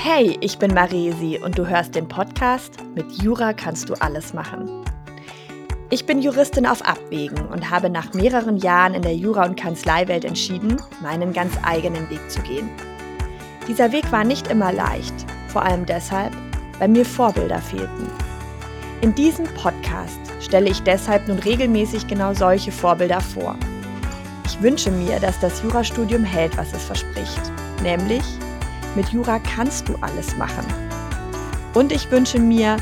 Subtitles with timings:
[0.00, 4.84] Hey, ich bin Maresi und du hörst den Podcast Mit Jura kannst du alles machen.
[5.90, 10.24] Ich bin Juristin auf Abwägen und habe nach mehreren Jahren in der Jura- und Kanzleiwelt
[10.24, 12.70] entschieden, meinen ganz eigenen Weg zu gehen.
[13.66, 15.14] Dieser Weg war nicht immer leicht,
[15.48, 16.32] vor allem deshalb,
[16.78, 18.08] weil mir Vorbilder fehlten.
[19.00, 23.56] In diesem Podcast stelle ich deshalb nun regelmäßig genau solche Vorbilder vor.
[24.46, 27.42] Ich wünsche mir, dass das Jurastudium hält, was es verspricht,
[27.82, 28.22] nämlich
[28.94, 30.66] mit Jura kannst du alles machen.
[31.74, 32.76] Und ich wünsche mir,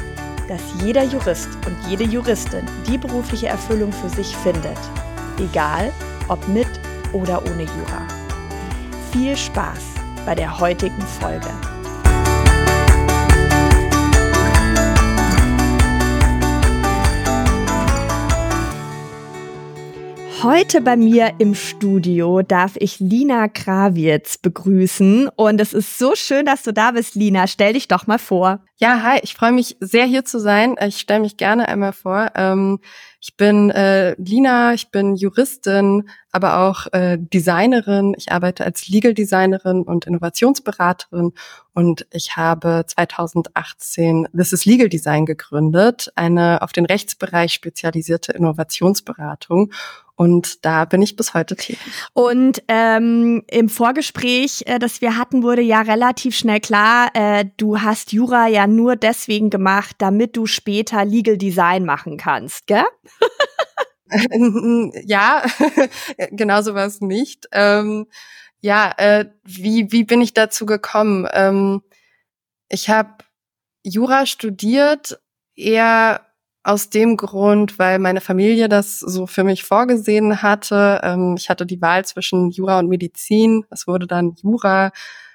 [0.49, 4.79] dass jeder Jurist und jede Juristin die berufliche Erfüllung für sich findet,
[5.39, 5.93] egal
[6.29, 6.69] ob mit
[7.13, 8.07] oder ohne Jura.
[9.13, 11.51] Viel Spaß bei der heutigen Folge.
[20.43, 25.31] Heute bei mir im Studio darf ich Lina Krawitz begrüßen.
[25.35, 27.47] Und es ist so schön, dass du da bist, Lina.
[27.47, 28.61] Stell dich doch mal vor.
[28.77, 30.77] Ja, hi, ich freue mich sehr hier zu sein.
[30.87, 32.33] Ich stelle mich gerne einmal vor.
[32.35, 32.81] Ähm,
[33.21, 38.15] ich bin äh, Lina, ich bin Juristin, aber auch äh, Designerin.
[38.17, 41.33] Ich arbeite als Legal Designerin und Innovationsberaterin
[41.73, 49.73] und ich habe 2018 This is Legal Design gegründet, eine auf den Rechtsbereich spezialisierte Innovationsberatung.
[50.15, 51.79] Und da bin ich bis heute tätig.
[52.15, 57.83] Und ähm, im Vorgespräch, äh, das wir hatten, wurde ja relativ schnell klar, äh, du
[57.83, 62.85] hast Jura ja nur deswegen gemacht, damit du später Legal Design machen kannst, gell?
[65.05, 65.45] ja,
[66.31, 67.47] genau so war es nicht.
[67.53, 68.07] Ähm,
[68.61, 71.29] ja, äh, wie, wie bin ich dazu gekommen?
[71.33, 71.83] Ähm,
[72.69, 73.15] ich habe
[73.83, 75.21] Jura studiert,
[75.55, 76.27] eher
[76.65, 81.01] aus dem Grund, weil meine Familie das so für mich vorgesehen hatte.
[81.05, 83.65] Ähm, ich hatte die Wahl zwischen Jura und Medizin.
[83.71, 84.91] Es wurde dann Jura.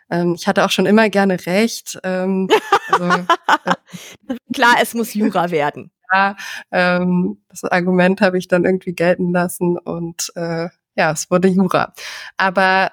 [0.09, 1.97] Ähm, ich hatte auch schon immer gerne Recht.
[2.03, 2.49] Ähm,
[2.89, 5.91] also, äh, Klar, es muss Jura werden.
[6.11, 6.35] Ja,
[6.71, 11.93] ähm, das Argument habe ich dann irgendwie gelten lassen und äh, ja, es wurde Jura.
[12.37, 12.91] Aber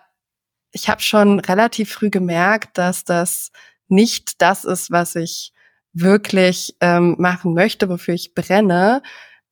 [0.72, 3.50] ich habe schon relativ früh gemerkt, dass das
[3.88, 5.52] nicht das ist, was ich
[5.92, 9.02] wirklich ähm, machen möchte, wofür ich brenne.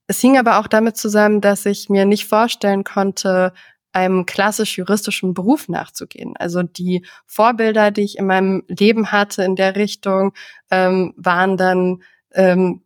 [0.06, 3.52] Es hing aber auch damit zusammen, dass ich mir nicht vorstellen konnte,
[3.92, 6.34] einem klassisch juristischen Beruf nachzugehen.
[6.38, 10.34] Also die Vorbilder, die ich in meinem Leben hatte in der Richtung,
[10.70, 12.02] ähm, waren dann
[12.34, 12.82] ähm,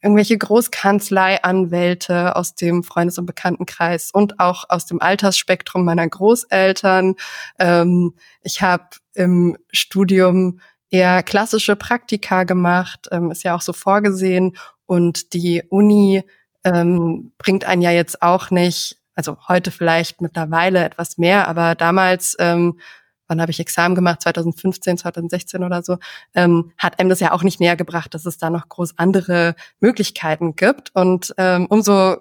[0.00, 7.16] irgendwelche Großkanzleianwälte aus dem Freundes- und Bekanntenkreis und auch aus dem Altersspektrum meiner Großeltern.
[7.58, 10.60] Ähm, ich habe im Studium
[10.90, 14.56] eher klassische Praktika gemacht, ähm, ist ja auch so vorgesehen.
[14.86, 16.22] Und die Uni
[16.64, 22.36] ähm, bringt einen ja jetzt auch nicht, also heute vielleicht mittlerweile etwas mehr, aber damals,
[22.38, 22.78] ähm,
[23.28, 25.98] wann habe ich Examen gemacht, 2015, 2016 oder so,
[26.34, 29.54] ähm, hat einem das ja auch nicht näher gebracht, dass es da noch groß andere
[29.80, 30.90] Möglichkeiten gibt.
[30.94, 32.16] Und ähm, umso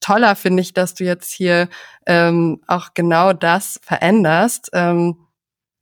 [0.00, 1.68] toller finde ich, dass du jetzt hier
[2.06, 4.70] ähm, auch genau das veränderst.
[4.72, 5.16] Ähm,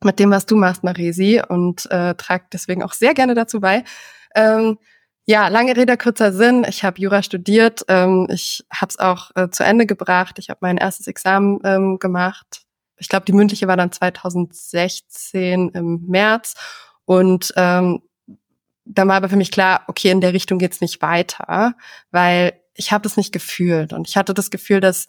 [0.03, 3.85] mit dem, was du machst, Maresi, und äh, tragt deswegen auch sehr gerne dazu bei.
[4.35, 4.79] Ähm,
[5.27, 6.65] ja, lange Rede, kurzer Sinn.
[6.69, 7.85] Ich habe Jura studiert.
[7.89, 10.39] Ähm, ich habe es auch äh, zu Ende gebracht.
[10.39, 12.63] Ich habe mein erstes Examen ähm, gemacht.
[13.01, 16.55] Ich glaube, die mündliche war dann 2016 im März.
[17.05, 18.03] Und ähm,
[18.85, 21.75] dann war aber für mich klar, okay, in der Richtung geht's nicht weiter,
[22.11, 23.93] weil ich habe das nicht gefühlt.
[23.93, 25.09] Und ich hatte das Gefühl, dass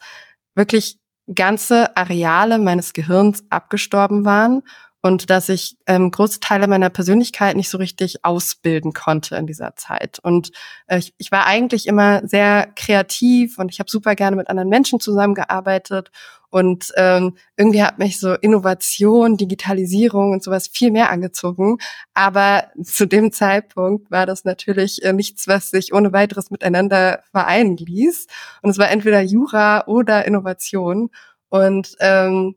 [0.55, 0.99] wirklich
[1.33, 4.63] ganze Areale meines Gehirns abgestorben waren
[5.01, 9.75] und dass ich ähm, große Teile meiner Persönlichkeit nicht so richtig ausbilden konnte in dieser
[9.75, 10.19] Zeit.
[10.21, 10.51] Und
[10.87, 14.69] äh, ich, ich war eigentlich immer sehr kreativ und ich habe super gerne mit anderen
[14.69, 16.11] Menschen zusammengearbeitet.
[16.49, 21.77] Und ähm, irgendwie hat mich so Innovation, Digitalisierung und sowas viel mehr angezogen.
[22.13, 27.77] Aber zu dem Zeitpunkt war das natürlich äh, nichts, was sich ohne weiteres miteinander vereinen
[27.77, 28.27] ließ.
[28.61, 31.09] Und es war entweder Jura oder Innovation.
[31.49, 32.55] Und ähm,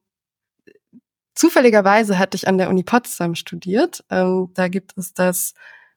[1.34, 4.04] Zufälligerweise hatte ich an der Uni Potsdam studiert.
[4.10, 5.54] Ähm, da gibt es das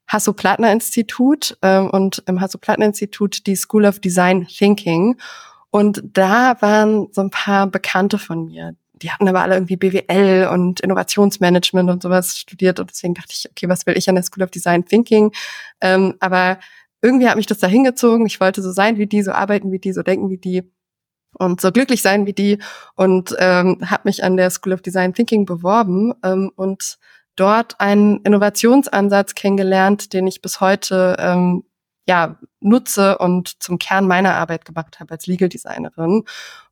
[0.07, 5.17] Hasso-Plattner-Institut ähm, und im Hasso-Plattner-Institut die School of Design Thinking.
[5.69, 8.75] Und da waren so ein paar Bekannte von mir.
[8.93, 12.79] Die hatten aber alle irgendwie BWL und Innovationsmanagement und sowas studiert.
[12.79, 15.31] Und deswegen dachte ich, okay, was will ich an der School of Design Thinking?
[15.81, 16.57] Ähm, aber
[17.01, 18.25] irgendwie hat mich das da hingezogen.
[18.25, 20.63] Ich wollte so sein wie die, so arbeiten wie die, so denken wie die
[21.33, 22.59] und so glücklich sein wie die
[22.95, 26.97] und ähm, habe mich an der School of Design Thinking beworben ähm, und
[27.35, 31.63] dort einen Innovationsansatz kennengelernt, den ich bis heute ähm,
[32.07, 36.23] ja nutze und zum Kern meiner Arbeit gemacht habe als Legal Designerin.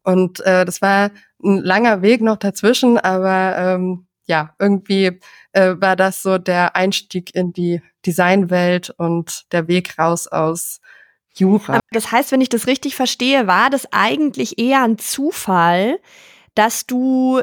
[0.04, 1.12] Und äh, das war
[1.44, 5.20] ein langer Weg noch dazwischen, aber ähm, ja, irgendwie
[5.52, 10.80] äh, war das so der Einstieg in die Designwelt und der Weg raus aus
[11.36, 11.80] Jura.
[11.92, 16.00] Das heißt, wenn ich das richtig verstehe, war das eigentlich eher ein Zufall,
[16.56, 17.42] dass du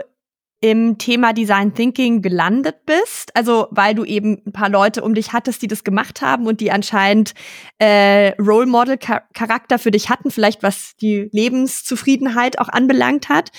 [0.62, 5.32] im Thema Design Thinking gelandet bist, also weil du eben ein paar Leute um dich
[5.32, 7.34] hattest, die das gemacht haben und die anscheinend
[7.78, 13.50] äh, Role Model Charakter für dich hatten, vielleicht was die Lebenszufriedenheit auch anbelangt hat.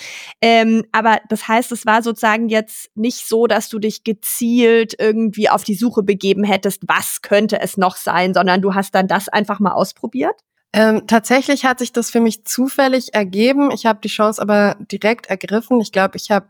[0.41, 5.49] Ähm, aber das heißt, es war sozusagen jetzt nicht so, dass du dich gezielt irgendwie
[5.49, 9.27] auf die Suche begeben hättest, was könnte es noch sein, sondern du hast dann das
[9.27, 10.39] einfach mal ausprobiert.
[10.71, 13.71] Ähm, tatsächlich hat sich das für mich zufällig ergeben.
[13.71, 15.81] Ich habe die Chance aber direkt ergriffen.
[15.81, 16.47] Ich glaube, ich habe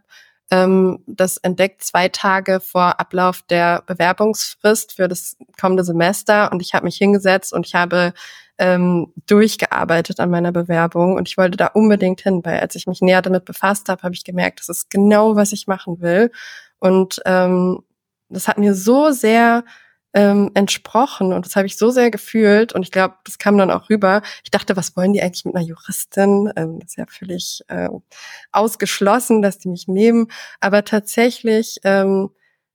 [0.52, 6.74] ähm, das entdeckt zwei Tage vor Ablauf der Bewerbungsfrist für das kommende Semester und ich
[6.74, 8.14] habe mich hingesetzt und ich habe
[8.58, 13.02] ähm, durchgearbeitet an meiner Bewerbung und ich wollte da unbedingt hin, weil als ich mich
[13.02, 16.32] näher damit befasst habe, habe ich gemerkt, das ist genau, was ich machen will.
[16.80, 17.84] Und ähm,
[18.30, 19.64] das hat mir so sehr
[20.14, 23.72] ähm, entsprochen und das habe ich so sehr gefühlt und ich glaube, das kam dann
[23.72, 24.22] auch rüber.
[24.44, 26.52] Ich dachte, was wollen die eigentlich mit einer Juristin?
[26.56, 27.90] Ähm, das ist ja völlig äh,
[28.52, 30.28] ausgeschlossen, dass die mich nehmen.
[30.60, 32.30] Aber tatsächlich ähm,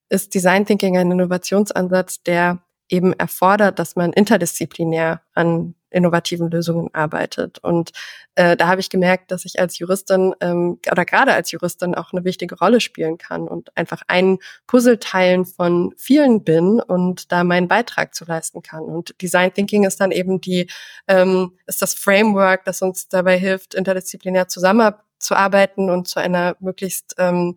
[0.09, 2.59] ist Design Thinking ein Innovationsansatz, der
[2.89, 7.59] eben erfordert, dass man interdisziplinär an innovativen Lösungen arbeitet.
[7.59, 7.93] Und
[8.35, 12.13] äh, da habe ich gemerkt, dass ich als Juristin ähm, oder gerade als Juristin auch
[12.13, 17.69] eine wichtige Rolle spielen kann und einfach ein Puzzleteilen von vielen bin und da meinen
[17.69, 18.83] Beitrag zu leisten kann.
[18.83, 20.69] Und Design Thinking ist dann eben die,
[21.07, 27.57] ähm, ist das Framework, das uns dabei hilft, interdisziplinär zusammenzuarbeiten und zu einer möglichst ähm,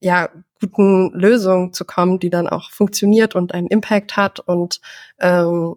[0.00, 0.30] ja,
[0.60, 4.80] guten Lösung zu kommen, die dann auch funktioniert und einen Impact hat und
[5.18, 5.76] ähm,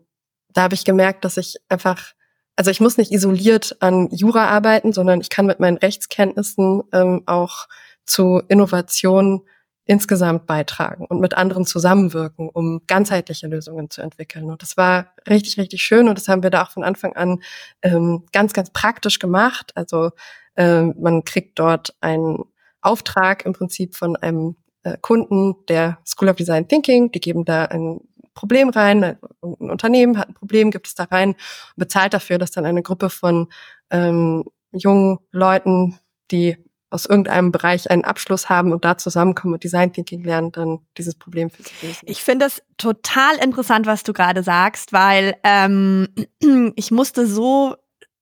[0.54, 2.14] da habe ich gemerkt, dass ich einfach,
[2.56, 7.24] also ich muss nicht isoliert an Jura arbeiten, sondern ich kann mit meinen Rechtskenntnissen ähm,
[7.26, 7.68] auch
[8.06, 9.42] zu Innovationen
[9.86, 14.50] insgesamt beitragen und mit anderen zusammenwirken, um ganzheitliche Lösungen zu entwickeln.
[14.50, 17.42] Und das war richtig, richtig schön und das haben wir da auch von Anfang an
[17.82, 19.72] ähm, ganz, ganz praktisch gemacht.
[19.76, 20.12] Also
[20.56, 22.46] ähm, man kriegt dort einen
[22.84, 27.12] Auftrag im Prinzip von einem äh, Kunden der School of Design Thinking.
[27.12, 28.02] Die geben da ein
[28.34, 31.36] Problem rein, ein Unternehmen hat ein Problem, gibt es da rein
[31.76, 33.50] bezahlt dafür, dass dann eine Gruppe von
[33.92, 36.00] ähm, jungen Leuten,
[36.32, 36.58] die
[36.90, 41.16] aus irgendeinem Bereich einen Abschluss haben und da zusammenkommen und Design Thinking lernen, dann dieses
[41.16, 42.06] Problem für sich lösen.
[42.06, 46.08] Ich finde es total interessant, was du gerade sagst, weil ähm,
[46.76, 47.76] ich musste so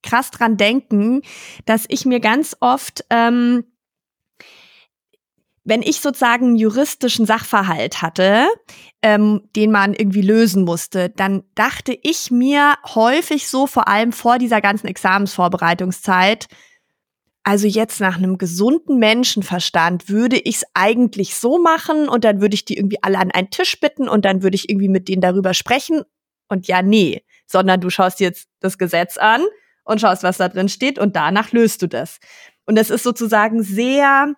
[0.04, 1.22] krass dran denken,
[1.66, 3.66] dass ich mir ganz oft ähm,
[5.64, 8.48] wenn ich sozusagen einen juristischen Sachverhalt hatte,
[9.02, 14.40] ähm, den man irgendwie lösen musste, dann dachte ich mir häufig so, vor allem vor
[14.40, 16.48] dieser ganzen Examensvorbereitungszeit,
[17.44, 22.54] also jetzt nach einem gesunden Menschenverstand würde ich es eigentlich so machen und dann würde
[22.54, 25.22] ich die irgendwie alle an einen Tisch bitten und dann würde ich irgendwie mit denen
[25.22, 26.04] darüber sprechen.
[26.50, 29.44] Und ja, nee, sondern du schaust jetzt das Gesetz an
[29.84, 32.20] und schaust, was da drin steht und danach löst du das.
[32.66, 34.36] Und das ist sozusagen sehr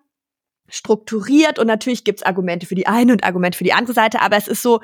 [0.73, 4.37] strukturiert und natürlich gibt's Argumente für die eine und Argumente für die andere Seite, aber
[4.37, 4.81] es ist so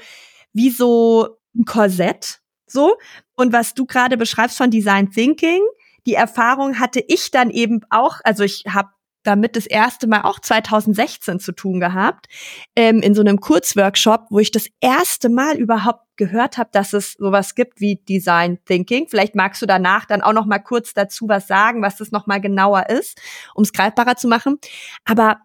[0.53, 2.97] wie so ein Korsett, so.
[3.35, 5.61] Und was du gerade beschreibst von Design Thinking,
[6.05, 8.89] die Erfahrung hatte ich dann eben auch, also ich habe
[9.23, 12.27] damit das erste Mal auch 2016 zu tun gehabt,
[12.75, 17.13] ähm, in so einem Kurzworkshop, wo ich das erste Mal überhaupt gehört habe, dass es
[17.13, 19.07] sowas gibt wie Design Thinking.
[19.09, 22.27] Vielleicht magst du danach dann auch noch mal kurz dazu was sagen, was das noch
[22.27, 23.19] mal genauer ist,
[23.55, 24.57] um es greifbarer zu machen.
[25.05, 25.41] Aber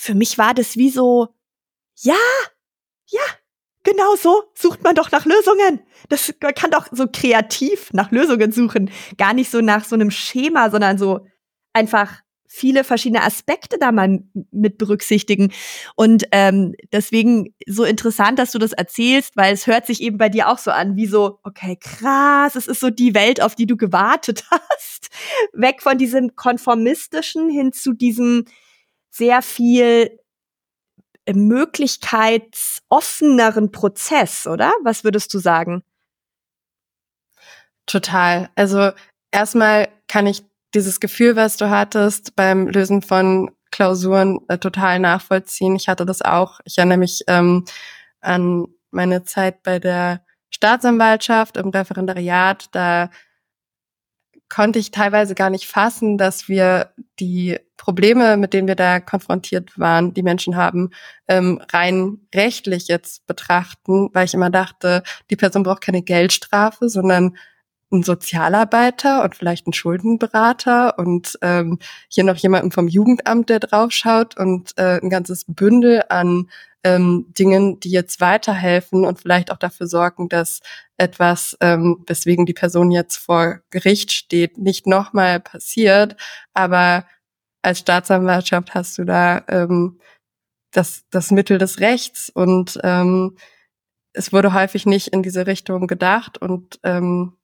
[0.00, 1.28] für mich war das wie so,
[1.96, 2.14] ja,
[3.06, 3.20] ja,
[3.82, 5.80] genau so sucht man doch nach Lösungen.
[6.08, 8.90] Das, man kann doch so kreativ nach Lösungen suchen.
[9.18, 11.26] Gar nicht so nach so einem Schema, sondern so
[11.74, 15.52] einfach viele verschiedene Aspekte da mal mit berücksichtigen.
[15.96, 20.30] Und ähm, deswegen so interessant, dass du das erzählst, weil es hört sich eben bei
[20.30, 23.66] dir auch so an, wie so, okay, krass, es ist so die Welt, auf die
[23.66, 25.10] du gewartet hast.
[25.52, 28.46] Weg von diesem konformistischen hin zu diesem,
[29.10, 30.18] sehr viel
[31.26, 34.72] äh, möglichkeitsoffeneren Prozess, oder?
[34.82, 35.82] Was würdest du sagen?
[37.86, 38.48] Total.
[38.54, 38.92] Also
[39.30, 40.42] erstmal kann ich
[40.74, 45.76] dieses Gefühl, was du hattest beim Lösen von Klausuren, äh, total nachvollziehen.
[45.76, 46.60] Ich hatte das auch.
[46.64, 47.64] Ich erinnere mich ähm,
[48.20, 52.66] an meine Zeit bei der Staatsanwaltschaft im Referendariat.
[52.72, 53.10] Da
[54.50, 59.78] konnte ich teilweise gar nicht fassen, dass wir die Probleme, mit denen wir da konfrontiert
[59.78, 60.90] waren, die Menschen haben,
[61.28, 67.36] ähm, rein rechtlich jetzt betrachten, weil ich immer dachte, die Person braucht keine Geldstrafe, sondern
[67.92, 71.78] ein Sozialarbeiter und vielleicht ein Schuldenberater und ähm,
[72.08, 76.48] hier noch jemanden vom Jugendamt, der draufschaut und äh, ein ganzes Bündel an
[76.84, 80.60] ähm, Dingen, die jetzt weiterhelfen und vielleicht auch dafür sorgen, dass
[80.96, 86.16] etwas, ähm, weswegen die Person jetzt vor Gericht steht, nicht nochmal passiert.
[86.54, 87.06] Aber
[87.62, 90.00] als Staatsanwaltschaft hast du da ähm,
[90.72, 93.36] das, das Mittel des Rechts und ähm,
[94.12, 97.36] es wurde häufig nicht in diese Richtung gedacht und ähm,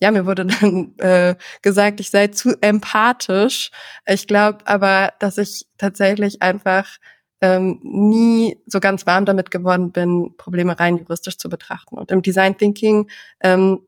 [0.00, 3.70] ja, mir wurde dann äh, gesagt, ich sei zu empathisch.
[4.06, 6.98] Ich glaube aber, dass ich tatsächlich einfach
[7.40, 11.96] ähm, nie so ganz warm damit geworden bin, Probleme rein juristisch zu betrachten.
[11.96, 13.08] Und im Design Thinking
[13.40, 13.86] ähm,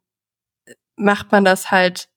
[0.96, 2.08] macht man das halt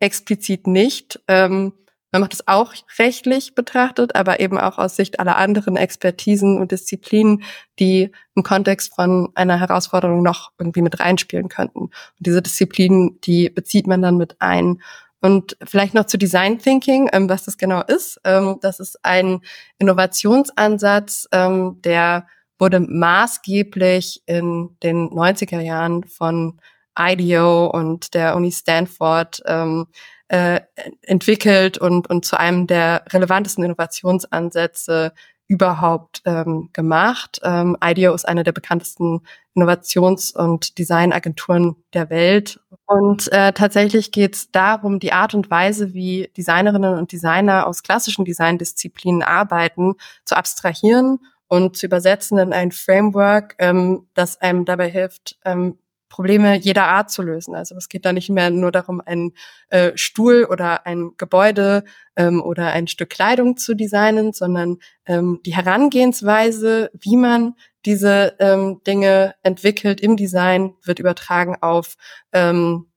[0.00, 1.20] explizit nicht.
[1.28, 1.72] Ähm,
[2.12, 6.70] man macht es auch rechtlich betrachtet, aber eben auch aus Sicht aller anderen Expertisen und
[6.70, 7.42] Disziplinen,
[7.78, 11.84] die im Kontext von einer Herausforderung noch irgendwie mit reinspielen könnten.
[11.84, 14.82] Und diese Disziplinen, die bezieht man dann mit ein.
[15.22, 18.20] Und vielleicht noch zu Design Thinking, ähm, was das genau ist.
[18.24, 19.40] Ähm, das ist ein
[19.78, 22.26] Innovationsansatz, ähm, der
[22.58, 26.60] wurde maßgeblich in den 90er Jahren von
[26.98, 29.86] IDEO und der Uni Stanford ähm,
[30.28, 30.60] äh,
[31.02, 35.12] entwickelt und, und zu einem der relevantesten Innovationsansätze
[35.52, 37.38] überhaupt ähm, gemacht.
[37.44, 39.20] Ähm, IDEO ist eine der bekanntesten
[39.54, 42.58] Innovations- und Designagenturen der Welt.
[42.86, 47.82] Und äh, tatsächlich geht es darum, die Art und Weise, wie Designerinnen und Designer aus
[47.82, 51.18] klassischen Designdisziplinen arbeiten, zu abstrahieren
[51.48, 55.76] und zu übersetzen in ein Framework, ähm, das einem dabei hilft, ähm,
[56.12, 57.54] Probleme jeder Art zu lösen.
[57.54, 59.32] Also es geht da nicht mehr nur darum, einen
[59.70, 61.84] äh, Stuhl oder ein Gebäude
[62.16, 64.76] ähm, oder ein Stück Kleidung zu designen, sondern
[65.06, 67.54] ähm, die Herangehensweise, wie man
[67.86, 71.96] diese ähm, Dinge entwickelt im Design, wird übertragen auf
[72.32, 72.92] ähm,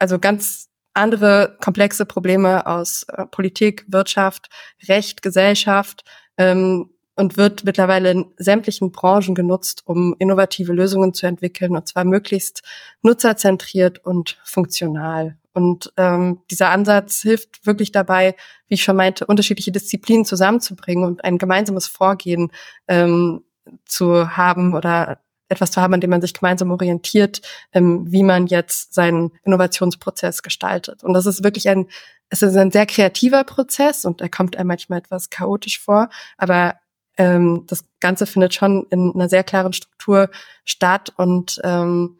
[0.00, 4.48] also ganz andere komplexe Probleme aus äh, Politik, Wirtschaft,
[4.88, 6.02] Recht, Gesellschaft.
[6.36, 12.04] Ähm, und wird mittlerweile in sämtlichen Branchen genutzt, um innovative Lösungen zu entwickeln, und zwar
[12.04, 12.62] möglichst
[13.02, 15.36] nutzerzentriert und funktional.
[15.52, 18.36] Und ähm, dieser Ansatz hilft wirklich dabei,
[18.68, 22.52] wie ich schon meinte, unterschiedliche Disziplinen zusammenzubringen und ein gemeinsames Vorgehen
[22.86, 23.42] ähm,
[23.84, 27.40] zu haben oder etwas zu haben, an dem man sich gemeinsam orientiert,
[27.72, 31.02] ähm, wie man jetzt seinen Innovationsprozess gestaltet.
[31.02, 31.88] Und das ist wirklich ein,
[32.28, 36.76] es ist ein sehr kreativer Prozess und er kommt einem manchmal etwas chaotisch vor, aber
[37.18, 40.30] ähm, das Ganze findet schon in einer sehr klaren Struktur
[40.64, 42.18] statt und ähm,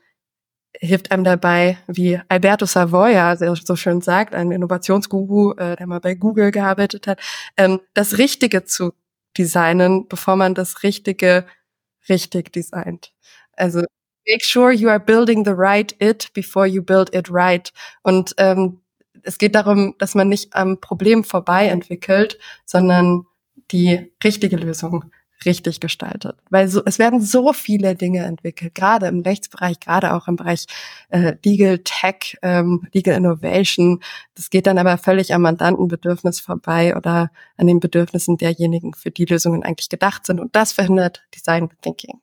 [0.81, 6.15] hilft einem dabei, wie Alberto Savoia so schön sagt, ein Innovationsguru, äh, der mal bei
[6.15, 7.21] Google gearbeitet hat,
[7.57, 8.93] ähm, das Richtige zu
[9.37, 11.47] designen, bevor man das Richtige
[12.09, 13.13] richtig designt.
[13.57, 13.81] Also
[14.27, 17.73] make sure you are building the right it before you build it right.
[18.03, 18.81] Und ähm,
[19.23, 23.27] es geht darum, dass man nicht am Problem vorbei entwickelt, sondern
[23.71, 25.11] die richtige Lösung
[25.45, 26.37] richtig gestaltet.
[26.51, 30.67] Weil so, es werden so viele Dinge entwickelt, gerade im Rechtsbereich, gerade auch im Bereich
[31.11, 34.01] äh, Legal Tech, ähm, Legal Innovation.
[34.35, 39.25] Das geht dann aber völlig am Mandantenbedürfnis vorbei oder an den Bedürfnissen derjenigen, für die
[39.25, 40.41] Lösungen eigentlich gedacht sind.
[40.41, 42.21] Und das verhindert Design Thinking.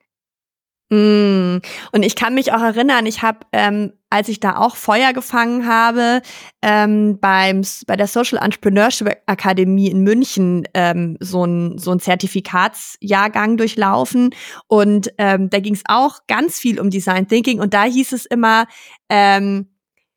[0.89, 1.61] Mm.
[1.91, 5.67] Und ich kann mich auch erinnern, ich habe, ähm, als ich da auch Feuer gefangen
[5.67, 6.21] habe,
[6.61, 14.29] ähm, beim, bei der Social Entrepreneurship Akademie in München ähm, so ein so Zertifikatsjahrgang durchlaufen.
[14.67, 17.59] Und ähm, da ging es auch ganz viel um Design Thinking.
[17.59, 18.67] Und da hieß es immer,
[19.09, 19.67] ähm,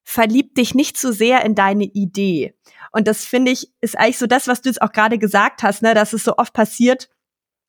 [0.04, 2.54] verlieb dich nicht zu sehr in deine Idee.
[2.92, 5.82] Und das finde ich, ist eigentlich so das, was du jetzt auch gerade gesagt hast,
[5.82, 7.08] ne, dass es so oft passiert,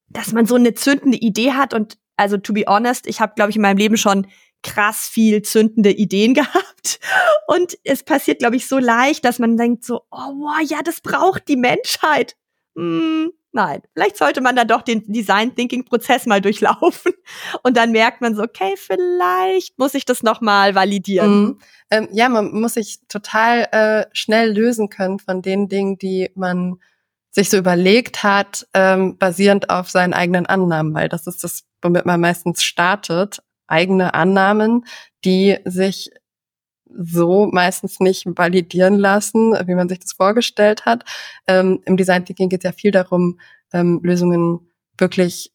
[0.10, 3.50] dass man so eine zündende Idee hat und also to be honest, ich habe, glaube
[3.50, 4.28] ich, in meinem Leben schon
[4.64, 7.00] krass viel zündende Ideen gehabt.
[7.48, 11.02] Und es passiert, glaube ich, so leicht, dass man denkt so, oh wow, ja, das
[11.02, 12.36] braucht die Menschheit.
[12.76, 17.14] Hm, nein, vielleicht sollte man dann doch den Design Thinking Prozess mal durchlaufen
[17.64, 21.42] und dann merkt man so, okay, vielleicht muss ich das noch mal validieren.
[21.42, 21.60] Mhm.
[21.90, 26.80] Ähm, ja, man muss sich total äh, schnell lösen können von den Dingen, die man
[27.32, 32.06] sich so überlegt hat, ähm, basierend auf seinen eigenen Annahmen, weil das ist das, womit
[32.06, 34.86] man meistens startet, eigene Annahmen,
[35.26, 36.12] die sich
[36.92, 41.04] so meistens nicht validieren lassen, wie man sich das vorgestellt hat.
[41.48, 43.40] Ähm, Im Design Thinking geht es ja viel darum,
[43.72, 45.52] ähm, Lösungen wirklich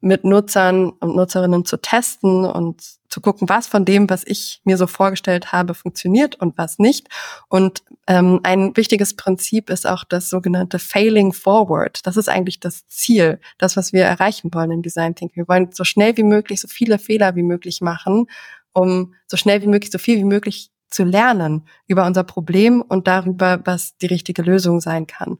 [0.00, 4.76] mit Nutzern und Nutzerinnen zu testen und zu gucken, was von dem, was ich mir
[4.76, 7.08] so vorgestellt habe, funktioniert und was nicht.
[7.48, 12.06] Und ähm, ein wichtiges Prinzip ist auch das sogenannte Failing Forward.
[12.06, 15.36] Das ist eigentlich das Ziel, das, was wir erreichen wollen im Design Thinking.
[15.36, 18.26] Wir wollen so schnell wie möglich, so viele Fehler wie möglich machen,
[18.72, 23.06] um so schnell wie möglich, so viel wie möglich zu lernen über unser Problem und
[23.06, 25.38] darüber, was die richtige Lösung sein kann.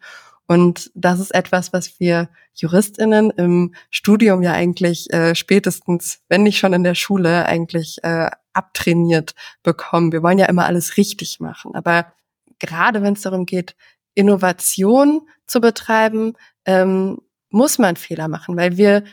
[0.49, 6.59] Und das ist etwas, was wir Juristinnen im Studium ja eigentlich äh, spätestens, wenn nicht
[6.59, 10.11] schon in der Schule, eigentlich äh, abtrainiert bekommen.
[10.11, 11.75] Wir wollen ja immer alles richtig machen.
[11.75, 12.12] Aber
[12.59, 13.76] gerade wenn es darum geht,
[14.14, 16.33] Innovation zu betreiben,
[16.64, 17.19] ähm,
[17.50, 19.05] muss man Fehler machen, weil wir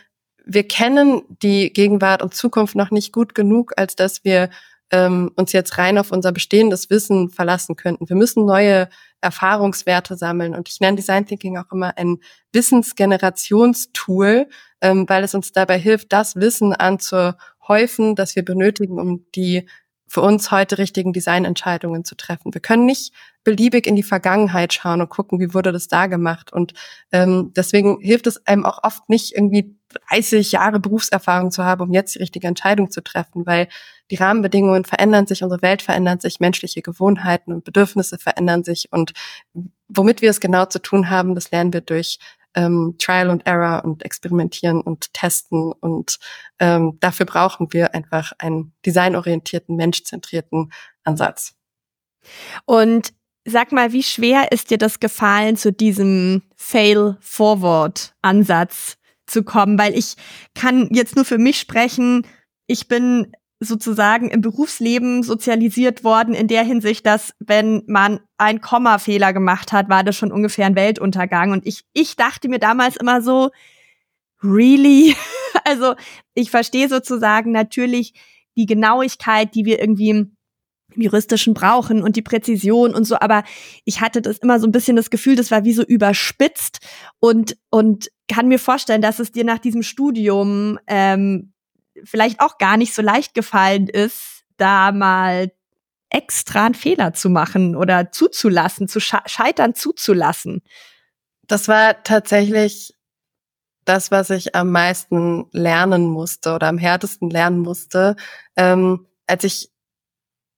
[0.48, 4.50] wir kennen die Gegenwart und Zukunft noch nicht gut genug, als dass wir
[4.96, 8.08] ähm, uns jetzt rein auf unser bestehendes Wissen verlassen könnten.
[8.08, 8.88] Wir müssen neue
[9.20, 10.56] Erfahrungswerte sammeln.
[10.56, 12.20] Und ich nenne Design Thinking auch immer ein
[12.54, 14.48] Wissensgenerationstool,
[14.82, 19.68] ähm, weil es uns dabei hilft, das Wissen anzuhäufen, das wir benötigen, um die
[20.08, 22.54] für uns heute richtigen Designentscheidungen zu treffen.
[22.54, 23.12] Wir können nicht
[23.44, 26.54] beliebig in die Vergangenheit schauen und gucken, wie wurde das da gemacht.
[26.54, 26.74] Und
[27.12, 29.75] ähm, deswegen hilft es einem auch oft nicht, irgendwie
[30.10, 33.68] 30 Jahre Berufserfahrung zu haben, um jetzt die richtige Entscheidung zu treffen, weil
[34.12, 38.92] die Rahmenbedingungen verändern sich, unsere Welt verändert sich, menschliche Gewohnheiten und Bedürfnisse verändern sich.
[38.92, 39.14] Und
[39.88, 42.20] womit wir es genau zu tun haben, das lernen wir durch
[42.56, 45.72] ähm, Trial and Error und Experimentieren und Testen.
[45.72, 46.18] Und
[46.60, 50.72] ähm, dafür brauchen wir einfach einen designorientierten, menschzentrierten
[51.04, 51.56] Ansatz.
[52.66, 53.14] Und
[53.46, 59.78] sag mal, wie schwer ist dir das gefallen, zu diesem Fail-Forward-Ansatz zu kommen?
[59.78, 60.16] Weil ich
[60.54, 62.26] kann jetzt nur für mich sprechen.
[62.68, 69.34] Ich bin sozusagen im Berufsleben sozialisiert worden in der Hinsicht, dass wenn man ein Kommafehler
[69.34, 71.52] gemacht hat, war das schon ungefähr ein Weltuntergang.
[71.52, 73.52] Und ich, ich dachte mir damals immer so,
[74.44, 75.16] really?
[75.64, 75.96] also
[76.34, 78.14] ich verstehe sozusagen natürlich
[78.58, 80.35] die Genauigkeit, die wir irgendwie
[81.02, 83.44] juristischen brauchen und die Präzision und so, aber
[83.84, 86.80] ich hatte das immer so ein bisschen das Gefühl, das war wie so überspitzt
[87.20, 91.54] und und kann mir vorstellen, dass es dir nach diesem Studium ähm,
[92.04, 95.52] vielleicht auch gar nicht so leicht gefallen ist, da mal
[96.10, 100.62] extra einen Fehler zu machen oder zuzulassen, zu scheitern zuzulassen.
[101.48, 102.96] Das war tatsächlich
[103.86, 108.16] das, was ich am meisten lernen musste oder am härtesten lernen musste.
[108.56, 109.72] Ähm, als ich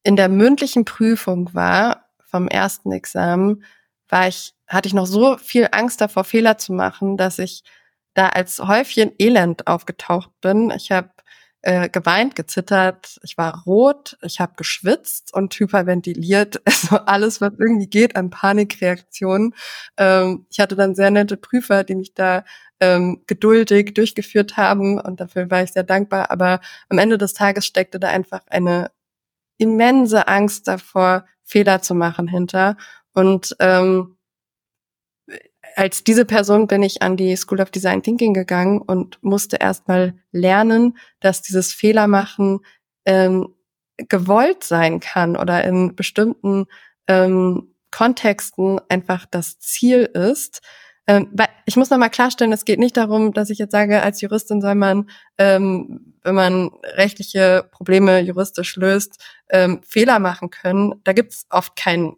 [0.04, 3.64] in der mündlichen Prüfung war vom ersten Examen,
[4.10, 7.64] war ich, hatte ich noch so viel Angst davor, Fehler zu machen, dass ich
[8.14, 10.72] da als Häufchen Elend aufgetaucht bin.
[10.72, 11.10] Ich habe
[11.62, 17.88] äh, geweint, gezittert, ich war rot, ich habe geschwitzt und hyperventiliert, also alles, was irgendwie
[17.88, 19.54] geht an Panikreaktionen.
[19.98, 22.44] Ähm, ich hatte dann sehr nette Prüfer, die mich da
[22.80, 26.32] ähm, geduldig durchgeführt haben und dafür war ich sehr dankbar.
[26.32, 28.92] Aber am Ende des Tages steckte da einfach eine
[29.58, 32.78] immense Angst davor, Fehler zu machen hinter.
[33.14, 34.18] Und ähm,
[35.76, 40.16] als diese Person bin ich an die School of Design Thinking gegangen und musste erstmal
[40.32, 42.60] lernen, dass dieses Fehlermachen
[43.06, 43.54] ähm,
[43.98, 46.66] gewollt sein kann oder in bestimmten
[47.08, 50.62] ähm, Kontexten einfach das Ziel ist.
[51.08, 51.32] Ähm,
[51.66, 54.76] ich muss nochmal klarstellen, es geht nicht darum, dass ich jetzt sage, als Juristin soll
[54.76, 60.96] man, ähm, wenn man rechtliche Probleme juristisch löst, ähm, Fehler machen können.
[61.04, 62.18] Da gibt es oft keinen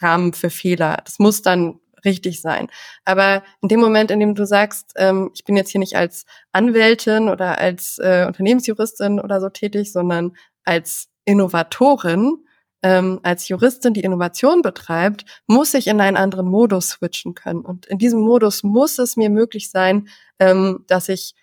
[0.00, 0.98] Rahmen für Fehler.
[1.04, 2.68] Das muss dann richtig sein.
[3.04, 6.24] Aber in dem Moment, in dem du sagst, ähm, ich bin jetzt hier nicht als
[6.52, 10.32] Anwältin oder als äh, Unternehmensjuristin oder so tätig, sondern
[10.64, 12.44] als Innovatorin,
[12.82, 17.60] ähm, als Juristin, die Innovation betreibt, muss ich in einen anderen Modus switchen können.
[17.60, 21.34] Und in diesem Modus muss es mir möglich sein, ähm, dass ich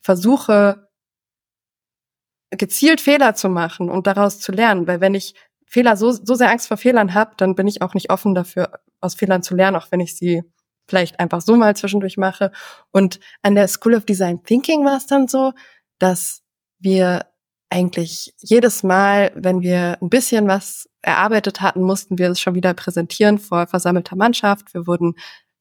[0.00, 0.88] versuche,
[2.50, 4.86] gezielt Fehler zu machen und daraus zu lernen.
[4.86, 5.34] Weil wenn ich
[5.66, 8.80] Fehler so, so sehr Angst vor Fehlern habe, dann bin ich auch nicht offen dafür,
[9.00, 10.42] aus Fehlern zu lernen, auch wenn ich sie
[10.88, 12.50] vielleicht einfach so mal zwischendurch mache.
[12.90, 15.52] Und an der School of Design Thinking war es dann so,
[15.98, 16.42] dass
[16.78, 17.26] wir
[17.70, 22.74] eigentlich jedes Mal, wenn wir ein bisschen was erarbeitet hatten, mussten wir es schon wieder
[22.74, 24.72] präsentieren vor versammelter Mannschaft.
[24.74, 25.14] Wir wurden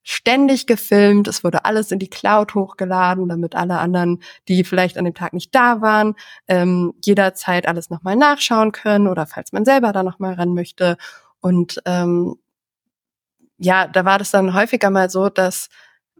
[0.03, 1.27] ständig gefilmt.
[1.27, 5.33] Es wurde alles in die Cloud hochgeladen, damit alle anderen, die vielleicht an dem Tag
[5.33, 6.15] nicht da waren,
[6.47, 10.95] ähm, jederzeit alles nochmal nachschauen können oder falls man selber da nochmal ran möchte.
[11.41, 12.37] Und ähm,
[13.57, 15.67] ja, da war das dann häufiger mal so, dass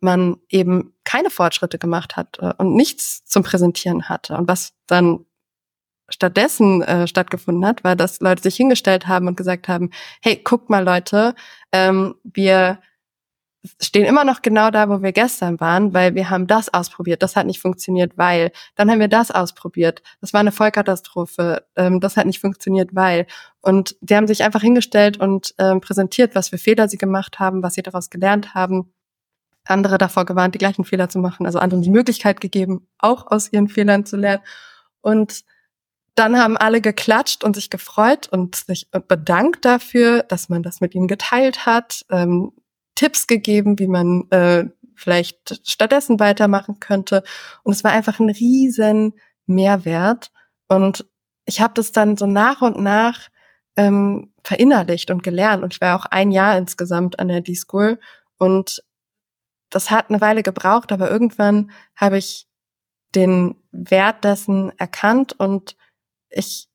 [0.02, 4.36] man eben keine Fortschritte gemacht hat äh, und nichts zum Präsentieren hatte.
[4.36, 5.26] Und was dann
[6.10, 9.90] stattdessen äh, stattgefunden hat, war, dass Leute sich hingestellt haben und gesagt haben,
[10.22, 11.36] hey, guckt mal Leute,
[11.72, 12.80] ähm, wir
[13.82, 17.36] stehen immer noch genau da, wo wir gestern waren, weil wir haben das ausprobiert, das
[17.36, 18.52] hat nicht funktioniert, weil.
[18.76, 23.28] Dann haben wir das ausprobiert, das war eine Vollkatastrophe, ähm, das hat nicht funktioniert, weil.
[23.62, 27.64] Und die haben sich einfach hingestellt und ähm, präsentiert, was für Fehler sie gemacht haben,
[27.64, 28.94] was sie daraus gelernt haben.
[29.66, 33.52] Andere davor gewarnt, die gleichen Fehler zu machen, also anderen die Möglichkeit gegeben, auch aus
[33.52, 34.44] ihren Fehlern zu lernen.
[35.02, 35.44] Und
[36.18, 40.96] dann haben alle geklatscht und sich gefreut und sich bedankt dafür, dass man das mit
[40.96, 42.54] ihnen geteilt hat, ähm,
[42.96, 47.24] Tipps gegeben, wie man äh, vielleicht stattdessen weitermachen könnte.
[47.62, 49.14] Und es war einfach ein riesen
[49.46, 50.32] Mehrwert.
[50.68, 51.06] Und
[51.46, 53.30] ich habe das dann so nach und nach
[53.76, 55.64] ähm, verinnerlicht und gelernt.
[55.64, 58.00] Und ich war auch ein Jahr insgesamt an der D-School.
[58.40, 58.84] Und
[59.70, 62.48] das hat eine Weile gebraucht, aber irgendwann habe ich
[63.14, 65.76] den Wert dessen erkannt und
[66.30, 66.68] ich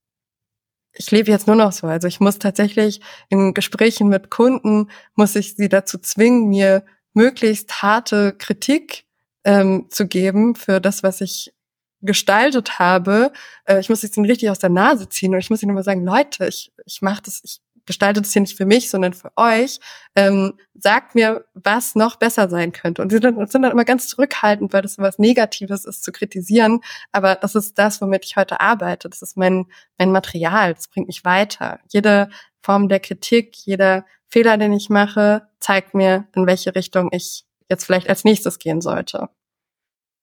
[0.94, 1.86] ich lebe jetzt nur noch so.
[1.86, 6.84] Also ich muss tatsächlich in Gesprächen mit Kunden, muss ich sie dazu zwingen, mir
[7.14, 9.06] möglichst harte Kritik
[9.44, 11.54] ähm, zu geben für das, was ich
[12.02, 13.32] gestaltet habe.
[13.64, 15.82] Äh, ich muss es ihnen richtig aus der Nase ziehen und ich muss ihnen immer
[15.82, 19.32] sagen, Leute, ich, ich mache das, ich gestalte das hier nicht für mich, sondern für
[19.36, 19.78] euch.
[20.14, 23.02] Ähm, sagt mir, was noch besser sein könnte.
[23.02, 26.80] Und sie sind, sind dann immer ganz zurückhaltend, weil das was Negatives ist zu kritisieren.
[27.12, 29.08] Aber das ist das, womit ich heute arbeite.
[29.08, 29.66] Das ist mein,
[29.98, 30.74] mein Material.
[30.74, 31.80] Das bringt mich weiter.
[31.88, 32.28] Jede
[32.62, 37.84] Form der Kritik, jeder Fehler, den ich mache, zeigt mir, in welche Richtung ich jetzt
[37.84, 39.28] vielleicht als nächstes gehen sollte.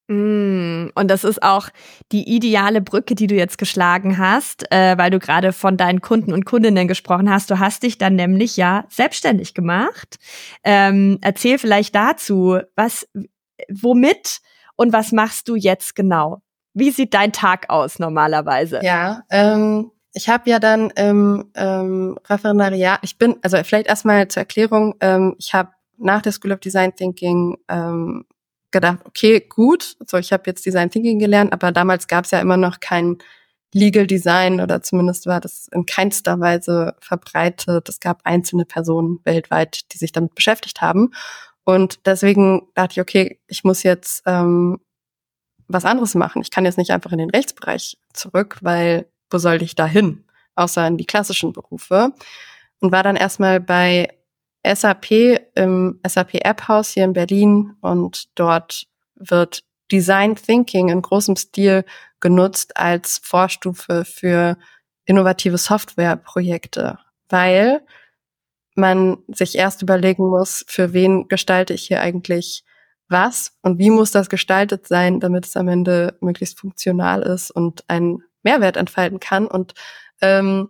[0.09, 1.69] Mm, und das ist auch
[2.11, 6.33] die ideale Brücke, die du jetzt geschlagen hast, äh, weil du gerade von deinen Kunden
[6.33, 7.51] und Kundinnen gesprochen hast.
[7.51, 10.17] Du hast dich dann nämlich ja selbstständig gemacht.
[10.63, 13.07] Ähm, erzähl vielleicht dazu, was,
[13.69, 14.39] womit
[14.75, 16.41] und was machst du jetzt genau?
[16.73, 18.79] Wie sieht dein Tag aus normalerweise?
[18.81, 24.41] Ja, ähm, ich habe ja dann im ähm, Referendariat, ich bin, also vielleicht erstmal zur
[24.41, 28.25] Erklärung, ähm, ich habe nach der School of Design Thinking ähm,
[28.71, 32.39] gedacht, okay, gut, so ich habe jetzt Design Thinking gelernt, aber damals gab es ja
[32.39, 33.17] immer noch kein
[33.73, 37.87] Legal Design oder zumindest war das in keinster Weise verbreitet.
[37.87, 41.11] Es gab einzelne Personen weltweit, die sich damit beschäftigt haben.
[41.65, 44.79] Und deswegen dachte ich, okay, ich muss jetzt ähm,
[45.67, 46.41] was anderes machen.
[46.41, 50.23] Ich kann jetzt nicht einfach in den Rechtsbereich zurück, weil wo soll ich da hin?
[50.55, 52.11] Außer in die klassischen Berufe.
[52.79, 54.09] Und war dann erstmal bei
[54.65, 55.11] SAP
[55.55, 61.85] im SAP App House hier in Berlin und dort wird Design Thinking in großem Stil
[62.19, 64.57] genutzt als Vorstufe für
[65.05, 67.81] innovative Softwareprojekte, weil
[68.75, 72.63] man sich erst überlegen muss, für wen gestalte ich hier eigentlich
[73.07, 77.83] was und wie muss das gestaltet sein, damit es am Ende möglichst funktional ist und
[77.87, 79.47] einen Mehrwert entfalten kann.
[79.47, 79.73] Und
[80.21, 80.69] ähm,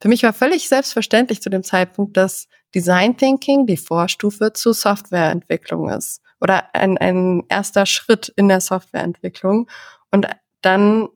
[0.00, 5.90] für mich war völlig selbstverständlich zu dem Zeitpunkt, dass Design Thinking die Vorstufe zur Softwareentwicklung
[5.90, 9.68] ist oder ein, ein erster Schritt in der Softwareentwicklung.
[10.10, 10.26] Und
[10.62, 11.08] dann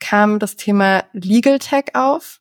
[0.00, 2.40] kam das Thema Legal Tech auf.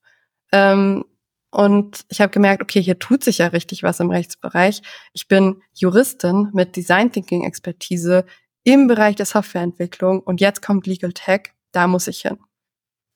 [0.52, 1.06] Ähm,
[1.52, 4.82] und ich habe gemerkt, okay, hier tut sich ja richtig was im Rechtsbereich.
[5.14, 8.26] Ich bin Juristin mit Design Thinking Expertise
[8.64, 12.40] im Bereich der Softwareentwicklung und jetzt kommt Legal Tech, da muss ich hin.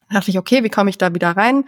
[0.10, 1.66] Da dachte ich, okay, wie komme ich da wieder rein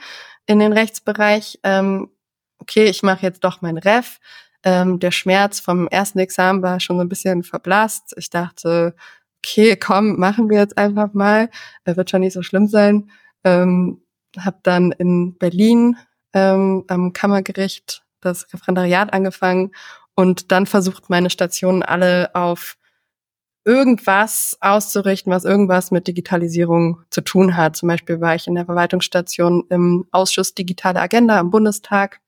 [0.49, 1.59] in den Rechtsbereich?
[1.63, 2.09] Ähm,
[2.57, 4.19] okay, ich mache jetzt doch mein Ref.
[4.63, 8.15] Ähm, der Schmerz vom ersten Examen war schon so ein bisschen verblasst.
[8.17, 8.95] Ich dachte,
[9.37, 11.51] okay, komm, machen wir jetzt einfach mal.
[11.85, 13.11] Äh, wird schon nicht so schlimm sein.
[13.43, 14.01] Ähm,
[14.37, 15.97] habe dann in Berlin
[16.33, 19.71] ähm, am Kammergericht das Referendariat angefangen
[20.15, 22.75] und dann versucht, meine Stationen alle auf
[23.69, 27.75] irgendwas auszurichten, was irgendwas mit Digitalisierung zu tun hat.
[27.75, 32.19] Zum Beispiel war ich in der Verwaltungsstation im Ausschuss Digitale Agenda am Bundestag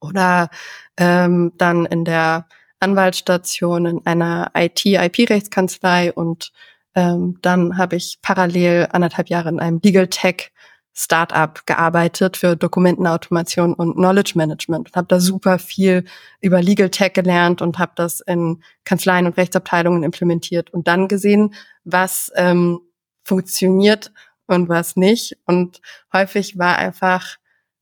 [0.00, 0.50] oder
[0.96, 2.48] ähm, dann in der
[2.80, 6.52] Anwaltsstation in einer IT-IP-Rechtskanzlei und
[6.96, 10.50] ähm, dann habe ich parallel anderthalb Jahre in einem Legal Tech
[11.00, 16.04] Startup gearbeitet für Dokumentenautomation und Knowledge Management habe da super viel
[16.40, 21.54] über Legal Tech gelernt und habe das in Kanzleien und Rechtsabteilungen implementiert und dann gesehen,
[21.84, 22.80] was ähm,
[23.22, 24.12] funktioniert
[24.48, 25.38] und was nicht.
[25.44, 25.80] Und
[26.12, 27.36] häufig war einfach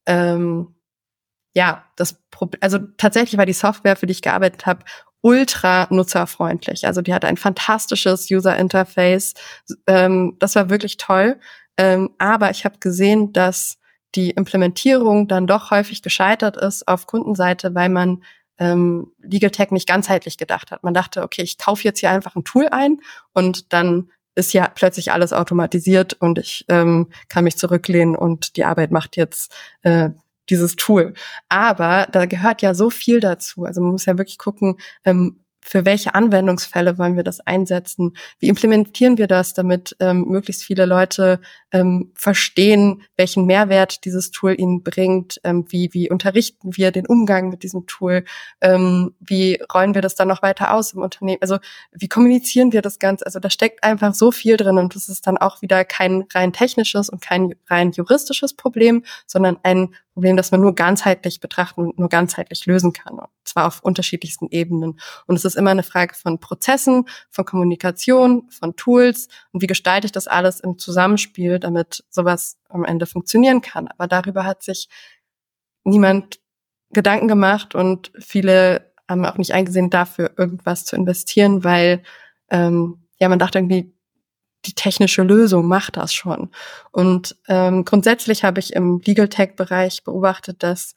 [0.04, 0.74] ähm,
[1.54, 4.84] ja, das Problem, also tatsächlich war die Software, für die ich gearbeitet habe,
[5.22, 6.86] ultra nutzerfreundlich.
[6.86, 9.32] Also die hatte ein fantastisches User Interface.
[9.86, 11.40] Ähm, das war wirklich toll.
[11.76, 13.78] Ähm, aber ich habe gesehen, dass
[14.14, 18.22] die Implementierung dann doch häufig gescheitert ist auf Kundenseite, weil man
[18.58, 20.82] ähm, Legal Tech nicht ganzheitlich gedacht hat.
[20.82, 23.00] Man dachte, okay, ich kaufe jetzt hier einfach ein Tool ein
[23.32, 28.64] und dann ist ja plötzlich alles automatisiert und ich ähm, kann mich zurücklehnen und die
[28.64, 30.10] Arbeit macht jetzt äh,
[30.48, 31.14] dieses Tool.
[31.48, 33.64] Aber da gehört ja so viel dazu.
[33.64, 38.16] Also man muss ja wirklich gucken, ähm, für welche Anwendungsfälle wollen wir das einsetzen?
[38.38, 41.40] Wie implementieren wir das, damit ähm, möglichst viele Leute
[41.72, 45.40] ähm, verstehen, welchen Mehrwert dieses Tool ihnen bringt?
[45.42, 48.24] Ähm, wie, wie unterrichten wir den Umgang mit diesem Tool?
[48.60, 51.42] Ähm, wie rollen wir das dann noch weiter aus im Unternehmen?
[51.42, 51.58] Also
[51.90, 53.26] wie kommunizieren wir das Ganze?
[53.26, 56.52] Also da steckt einfach so viel drin und das ist dann auch wieder kein rein
[56.52, 61.98] technisches und kein rein juristisches Problem, sondern ein Problem, das man nur ganzheitlich betrachten und
[61.98, 63.18] nur ganzheitlich lösen kann.
[63.18, 64.98] Und zwar auf unterschiedlichsten Ebenen.
[65.26, 70.06] Und es ist immer eine Frage von Prozessen, von Kommunikation, von Tools und wie gestalte
[70.06, 73.88] ich das alles im Zusammenspiel, damit sowas am Ende funktionieren kann.
[73.88, 74.88] Aber darüber hat sich
[75.84, 76.40] niemand
[76.92, 82.02] Gedanken gemacht und viele haben auch nicht eingesehen, dafür irgendwas zu investieren, weil
[82.48, 83.94] ähm, ja man dachte irgendwie,
[84.64, 86.50] die technische Lösung macht das schon.
[86.90, 90.94] Und ähm, grundsätzlich habe ich im Legal Tech-Bereich beobachtet, dass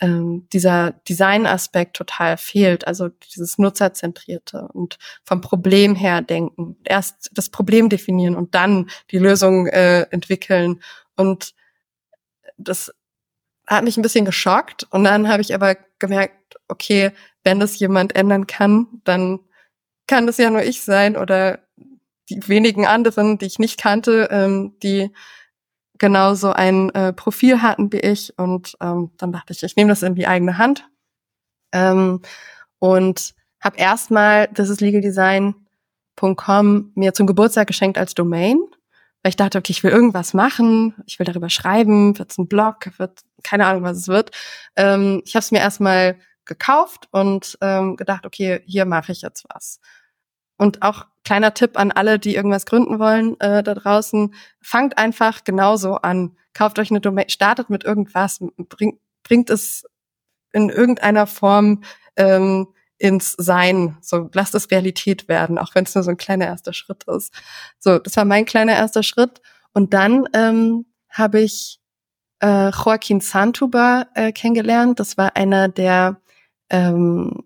[0.00, 6.76] ähm, dieser Design-Aspekt total fehlt, also dieses Nutzerzentrierte und vom Problem her denken.
[6.84, 10.82] Erst das Problem definieren und dann die Lösung äh, entwickeln.
[11.16, 11.54] Und
[12.56, 12.92] das
[13.66, 14.86] hat mich ein bisschen geschockt.
[14.90, 17.12] Und dann habe ich aber gemerkt, okay,
[17.44, 19.38] wenn das jemand ändern kann, dann
[20.08, 21.60] kann das ja nur ich sein oder
[22.30, 25.10] die wenigen anderen, die ich nicht kannte, ähm, die
[25.98, 28.38] genauso ein äh, Profil hatten wie ich.
[28.38, 30.88] Und ähm, dann dachte ich, ich nehme das in die eigene Hand
[31.72, 32.20] ähm,
[32.78, 38.58] und habe erstmal das ist legaldesign.com mir zum Geburtstag geschenkt als Domain,
[39.22, 42.48] weil ich dachte, okay, ich will irgendwas machen, ich will darüber schreiben, wird es ein
[42.48, 44.30] Blog, wird keine Ahnung, was es wird.
[44.76, 49.44] Ähm, ich habe es mir erstmal gekauft und ähm, gedacht, okay, hier mache ich jetzt
[49.54, 49.80] was.
[50.62, 55.42] Und auch kleiner Tipp an alle, die irgendwas gründen wollen äh, da draußen, fangt einfach
[55.42, 56.36] genauso an.
[56.54, 59.84] Kauft euch eine Domain, startet mit irgendwas, bringt, bringt es
[60.52, 61.82] in irgendeiner Form
[62.14, 63.96] ähm, ins Sein.
[64.02, 67.34] So lasst es Realität werden, auch wenn es nur so ein kleiner erster Schritt ist.
[67.80, 69.42] So, das war mein kleiner erster Schritt.
[69.72, 71.80] Und dann ähm, habe ich
[72.38, 75.00] äh, Joaquin Santuba äh, kennengelernt.
[75.00, 76.20] Das war einer, der
[76.70, 77.42] ähm,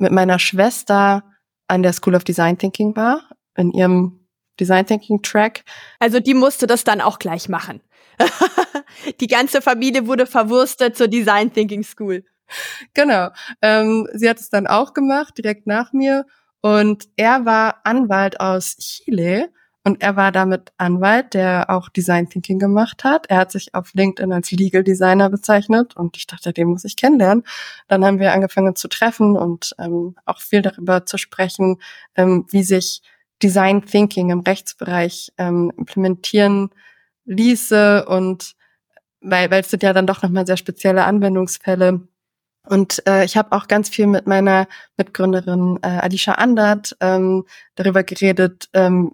[0.00, 1.22] mit meiner Schwester
[1.68, 4.26] an der School of Design Thinking war, in ihrem
[4.58, 5.64] Design Thinking Track.
[5.98, 7.80] Also die musste das dann auch gleich machen.
[9.20, 12.24] die ganze Familie wurde verwurstet zur Design Thinking School.
[12.94, 13.28] Genau.
[13.62, 16.24] Ähm, sie hat es dann auch gemacht, direkt nach mir.
[16.60, 19.52] Und er war Anwalt aus Chile
[19.88, 23.24] und er war damit Anwalt, der auch Design Thinking gemacht hat.
[23.30, 26.94] Er hat sich auf LinkedIn als Legal Designer bezeichnet und ich dachte, den muss ich
[26.94, 27.42] kennenlernen.
[27.86, 31.78] Dann haben wir angefangen zu treffen und ähm, auch viel darüber zu sprechen,
[32.16, 33.00] ähm, wie sich
[33.42, 36.68] Design Thinking im Rechtsbereich ähm, implementieren
[37.24, 38.56] ließe und
[39.22, 42.06] weil, weil es sind ja dann doch nochmal sehr spezielle Anwendungsfälle.
[42.66, 48.02] Und äh, ich habe auch ganz viel mit meiner Mitgründerin äh, Alicia Andert ähm, darüber
[48.02, 49.12] geredet, ähm,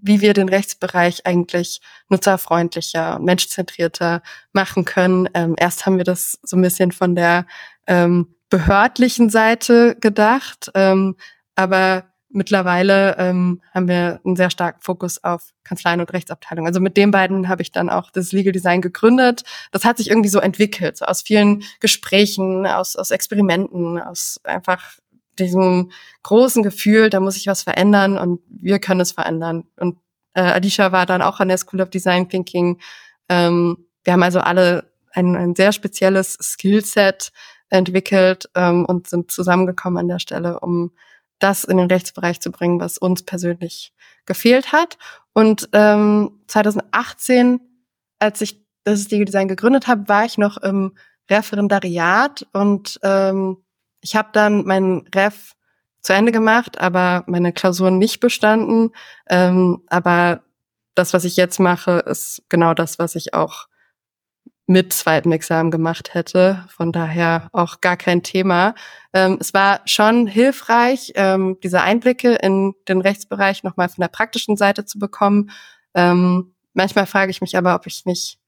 [0.00, 5.28] wie wir den Rechtsbereich eigentlich nutzerfreundlicher und menschzentrierter machen können.
[5.34, 7.46] Ähm, erst haben wir das so ein bisschen von der
[7.86, 11.16] ähm, behördlichen Seite gedacht, ähm,
[11.54, 16.66] aber mittlerweile ähm, haben wir einen sehr starken Fokus auf Kanzleien und Rechtsabteilung.
[16.66, 19.44] Also mit den beiden habe ich dann auch das Legal Design gegründet.
[19.72, 24.98] Das hat sich irgendwie so entwickelt, so aus vielen Gesprächen, aus, aus Experimenten, aus einfach
[25.38, 25.90] diesem
[26.22, 29.64] großen Gefühl, da muss ich was verändern und wir können es verändern.
[29.76, 29.98] Und
[30.34, 32.78] äh, Alicia war dann auch an der School of Design Thinking.
[33.28, 37.32] Ähm, wir haben also alle ein, ein sehr spezielles Skillset
[37.70, 40.92] entwickelt ähm, und sind zusammengekommen an der Stelle, um
[41.38, 43.92] das in den Rechtsbereich zu bringen, was uns persönlich
[44.26, 44.98] gefehlt hat.
[45.32, 47.60] Und ähm, 2018,
[48.18, 50.96] als ich das Legal Design gegründet habe, war ich noch im
[51.30, 53.58] Referendariat und ähm,
[54.00, 55.54] ich habe dann meinen Ref
[56.00, 58.90] zu Ende gemacht, aber meine Klausuren nicht bestanden.
[59.28, 60.42] Ähm, aber
[60.94, 63.66] das, was ich jetzt mache, ist genau das, was ich auch
[64.66, 66.66] mit zweiten Examen gemacht hätte.
[66.68, 68.74] Von daher auch gar kein Thema.
[69.14, 74.56] Ähm, es war schon hilfreich, ähm, diese Einblicke in den Rechtsbereich nochmal von der praktischen
[74.56, 75.50] Seite zu bekommen.
[75.94, 78.38] Ähm, manchmal frage ich mich aber, ob ich nicht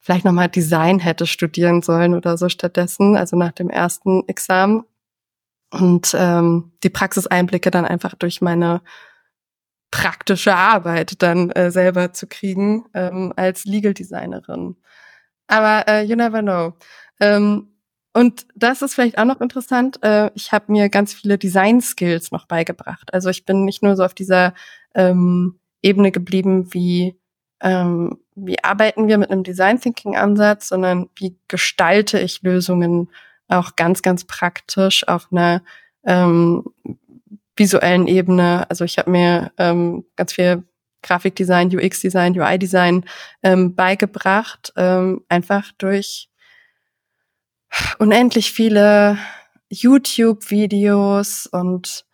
[0.00, 4.84] vielleicht nochmal Design hätte studieren sollen oder so stattdessen, also nach dem ersten Examen.
[5.70, 8.80] Und ähm, die Praxiseinblicke dann einfach durch meine
[9.90, 14.76] praktische Arbeit dann äh, selber zu kriegen ähm, als Legal Designerin.
[15.46, 16.74] Aber äh, you never know.
[17.20, 17.68] Ähm,
[18.14, 20.02] und das ist vielleicht auch noch interessant.
[20.02, 23.12] Äh, ich habe mir ganz viele Design Skills noch beigebracht.
[23.12, 24.54] Also ich bin nicht nur so auf dieser
[24.94, 27.18] ähm, Ebene geblieben, wie
[27.60, 33.10] ähm, wie arbeiten wir mit einem Design Thinking Ansatz, sondern wie gestalte ich Lösungen
[33.48, 35.62] auch ganz, ganz praktisch auf einer
[36.04, 36.64] ähm,
[37.56, 38.66] visuellen Ebene.
[38.70, 40.64] Also ich habe mir ähm, ganz viel
[41.02, 43.04] Grafikdesign, UX-Design, UI-Design
[43.42, 46.28] ähm, beigebracht, ähm, einfach durch
[47.98, 49.18] unendlich viele
[49.70, 52.04] YouTube-Videos und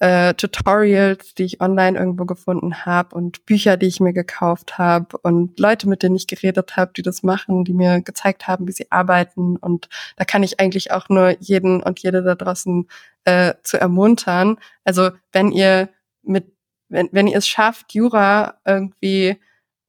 [0.00, 5.18] äh, Tutorials, die ich online irgendwo gefunden habe und Bücher, die ich mir gekauft habe
[5.18, 8.72] und Leute, mit denen ich geredet habe, die das machen, die mir gezeigt haben, wie
[8.72, 9.56] sie arbeiten.
[9.58, 12.88] Und da kann ich eigentlich auch nur jeden und jede da draußen
[13.24, 14.56] äh, zu ermuntern.
[14.84, 15.90] Also wenn ihr
[16.22, 16.50] mit,
[16.88, 19.36] wenn, wenn ihr es schafft, Jura irgendwie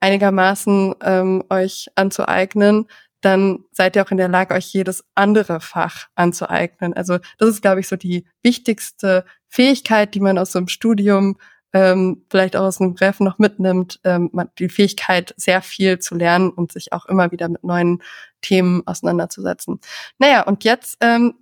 [0.02, 2.88] einigermaßen ähm, euch anzueignen,
[3.22, 6.94] dann seid ihr auch in der Lage, euch jedes andere Fach anzueignen.
[6.94, 11.38] Also das ist, glaube ich, so die wichtigste Fähigkeit, die man aus so einem Studium,
[11.74, 16.50] ähm, vielleicht auch aus einem Ref noch mitnimmt, ähm, die Fähigkeit, sehr viel zu lernen
[16.50, 18.02] und sich auch immer wieder mit neuen
[18.42, 19.82] Themen auseinanderzusetzen.
[20.20, 21.34] Naja, und jetzt ähm,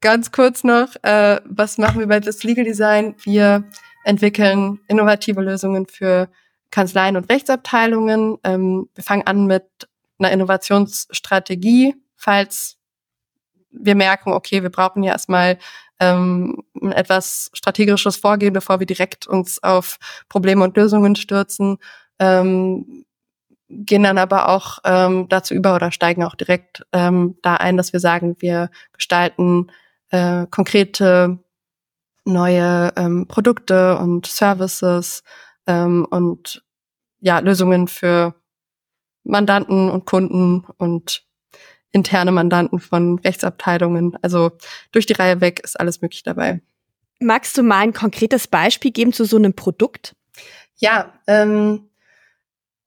[0.00, 3.14] ganz kurz noch, äh, was machen wir bei das Legal Design?
[3.22, 3.64] Wir
[4.04, 6.28] entwickeln innovative Lösungen für
[6.72, 8.38] Kanzleien und Rechtsabteilungen.
[8.42, 9.64] Ähm, wir fangen an mit
[10.18, 12.76] einer Innovationsstrategie, falls
[13.70, 15.58] wir merken, okay, wir brauchen ja erstmal
[16.00, 21.78] ähm, ein etwas strategisches Vorgehen, bevor wir direkt uns auf Probleme und Lösungen stürzen,
[22.18, 23.04] ähm,
[23.68, 27.92] gehen dann aber auch ähm, dazu über oder steigen auch direkt ähm, da ein, dass
[27.92, 29.68] wir sagen, wir gestalten
[30.10, 31.38] äh, konkrete
[32.24, 35.22] neue ähm, Produkte und Services
[35.66, 36.64] ähm, und
[37.20, 38.34] ja Lösungen für
[39.24, 41.23] Mandanten und Kunden und
[41.94, 44.18] interne Mandanten von Rechtsabteilungen.
[44.20, 44.50] Also
[44.90, 46.60] durch die Reihe weg ist alles möglich dabei.
[47.20, 50.16] Magst du mal ein konkretes Beispiel geben zu so einem Produkt?
[50.76, 51.88] Ja, ähm,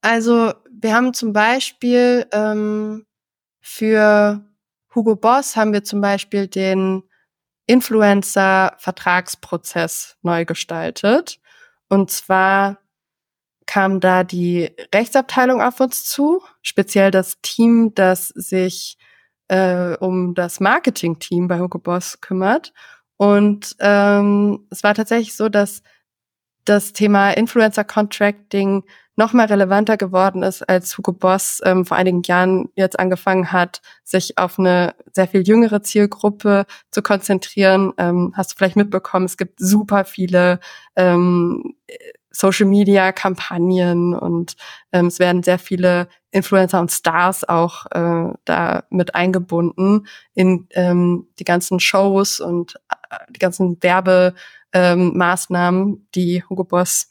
[0.02, 3.06] also wir haben zum Beispiel ähm,
[3.62, 4.44] für
[4.94, 7.04] Hugo Boss haben wir zum Beispiel den
[7.66, 11.40] Influencer-Vertragsprozess neu gestaltet.
[11.88, 12.80] Und zwar
[13.68, 18.98] kam da die Rechtsabteilung auf uns zu, speziell das Team, das sich
[19.50, 22.74] äh, um das Marketing-Team bei Hugo Boss kümmert.
[23.18, 25.82] Und ähm, es war tatsächlich so, dass
[26.66, 28.84] das Thema Influencer Contracting
[29.16, 33.82] noch mal relevanter geworden ist, als Hugo Boss ähm, vor einigen Jahren jetzt angefangen hat,
[34.04, 37.94] sich auf eine sehr viel jüngere Zielgruppe zu konzentrieren.
[37.98, 40.60] Ähm, hast du vielleicht mitbekommen, es gibt super viele
[40.96, 41.76] ähm,
[42.38, 44.56] Social Media Kampagnen und
[44.92, 51.30] ähm, es werden sehr viele Influencer und Stars auch äh, da mit eingebunden in ähm,
[51.40, 52.76] die ganzen Shows und
[53.10, 57.10] äh, die ganzen Werbemaßnahmen, ähm, die Hugo Boss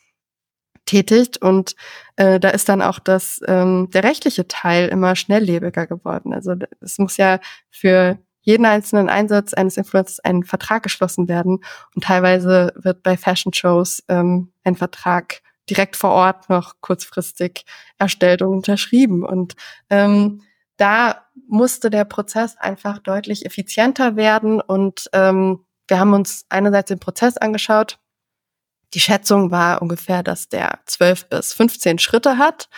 [0.85, 1.75] tätigt und
[2.15, 6.33] äh, da ist dann auch das ähm, der rechtliche Teil immer schnelllebiger geworden.
[6.33, 7.41] Also es muss ja
[7.73, 11.59] für jeden einzelnen Einsatz eines Influencers ein Vertrag geschlossen werden.
[11.95, 17.65] Und teilweise wird bei Fashion Shows ähm, ein Vertrag direkt vor Ort noch kurzfristig
[17.99, 19.25] erstellt und unterschrieben.
[19.25, 19.57] Und
[19.91, 20.43] ähm,
[20.77, 24.61] da musste der Prozess einfach deutlich effizienter werden.
[24.61, 27.99] Und ähm, wir haben uns einerseits den Prozess angeschaut.
[28.95, 32.69] Die Schätzung war ungefähr, dass der 12 bis 15 Schritte hat.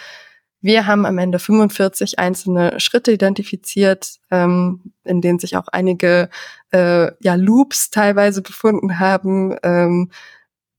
[0.61, 6.31] Wir haben am Ende 45 einzelne Schritte identifiziert, ähm, in denen sich auch einige
[6.73, 10.11] äh, ja, Loops teilweise befunden haben, ähm,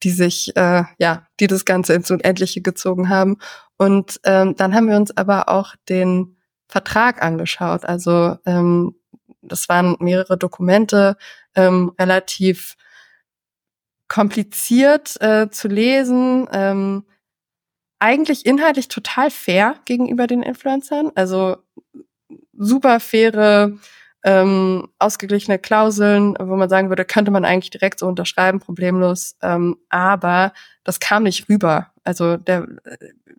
[0.03, 3.37] die sich, äh, ja, die das Ganze ins Unendliche gezogen haben.
[3.77, 6.37] Und ähm, dann haben wir uns aber auch den
[6.67, 7.85] Vertrag angeschaut.
[7.85, 8.95] Also ähm,
[9.41, 11.17] das waren mehrere Dokumente,
[11.55, 12.75] ähm, relativ
[14.07, 16.47] kompliziert äh, zu lesen.
[16.51, 17.05] Ähm,
[17.99, 21.11] eigentlich inhaltlich total fair gegenüber den Influencern.
[21.15, 21.57] Also
[22.53, 23.71] super faire,
[24.23, 29.37] ähm, ausgeglichene Klauseln, wo man sagen würde, könnte man eigentlich direkt so unterschreiben, problemlos.
[29.41, 31.91] Ähm, aber das kam nicht rüber.
[32.03, 32.67] Also der,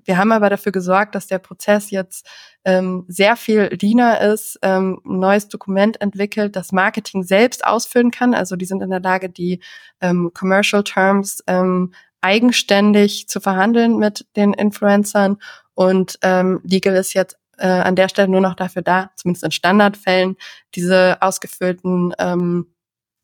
[0.05, 2.27] wir haben aber dafür gesorgt, dass der Prozess jetzt
[2.65, 8.33] ähm, sehr viel leaner ist, ähm, ein neues Dokument entwickelt, das Marketing selbst ausfüllen kann.
[8.33, 9.61] Also die sind in der Lage, die
[10.01, 15.39] ähm, Commercial Terms ähm, eigenständig zu verhandeln mit den Influencern.
[15.75, 19.53] Und ähm, Legal ist jetzt äh, an der Stelle nur noch dafür da, zumindest in
[19.53, 20.37] Standardfällen,
[20.75, 22.67] diese ausgefüllten ähm,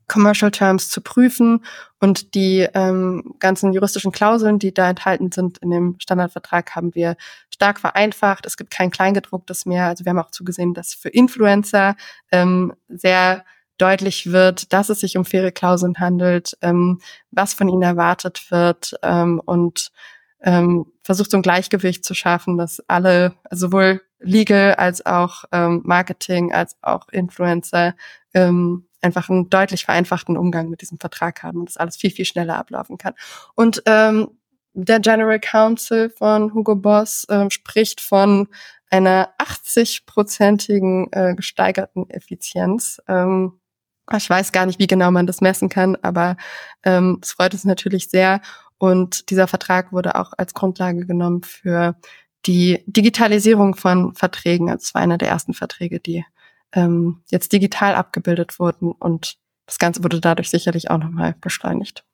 [0.09, 1.65] Commercial Terms zu prüfen
[1.99, 7.17] und die ähm, ganzen juristischen Klauseln, die da enthalten sind in dem Standardvertrag, haben wir
[7.51, 8.47] stark vereinfacht.
[8.47, 9.87] Es gibt kein Kleingedrucktes mehr.
[9.87, 11.97] Also wir haben auch zugesehen, dass für Influencer
[12.31, 13.45] ähm, sehr
[13.79, 17.01] deutlich wird, dass es sich um faire Klauseln handelt, ähm,
[17.31, 19.91] was von ihnen erwartet wird ähm, und
[20.43, 26.53] ähm, versucht so ein Gleichgewicht zu schaffen, dass alle, sowohl Legal als auch ähm, Marketing
[26.53, 27.95] als auch Influencer
[28.33, 32.25] ähm, einfach einen deutlich vereinfachten Umgang mit diesem Vertrag haben und das alles viel, viel
[32.25, 33.15] schneller ablaufen kann.
[33.55, 34.31] Und ähm,
[34.73, 38.49] der General Counsel von Hugo Boss äh, spricht von
[38.91, 43.01] einer 80-prozentigen äh, gesteigerten Effizienz.
[43.09, 43.61] Ähm,
[44.15, 46.37] ich weiß gar nicht, wie genau man das messen kann, aber
[46.85, 48.41] ähm, es freut uns natürlich sehr.
[48.79, 51.97] Und dieser Vertrag wurde auch als Grundlage genommen für
[52.47, 54.71] die Digitalisierung von Verträgen.
[54.71, 56.25] Also es war einer der ersten Verträge, die
[56.73, 58.93] ähm, jetzt digital abgebildet wurden.
[58.93, 59.37] Und
[59.67, 62.05] das Ganze wurde dadurch sicherlich auch nochmal beschleunigt.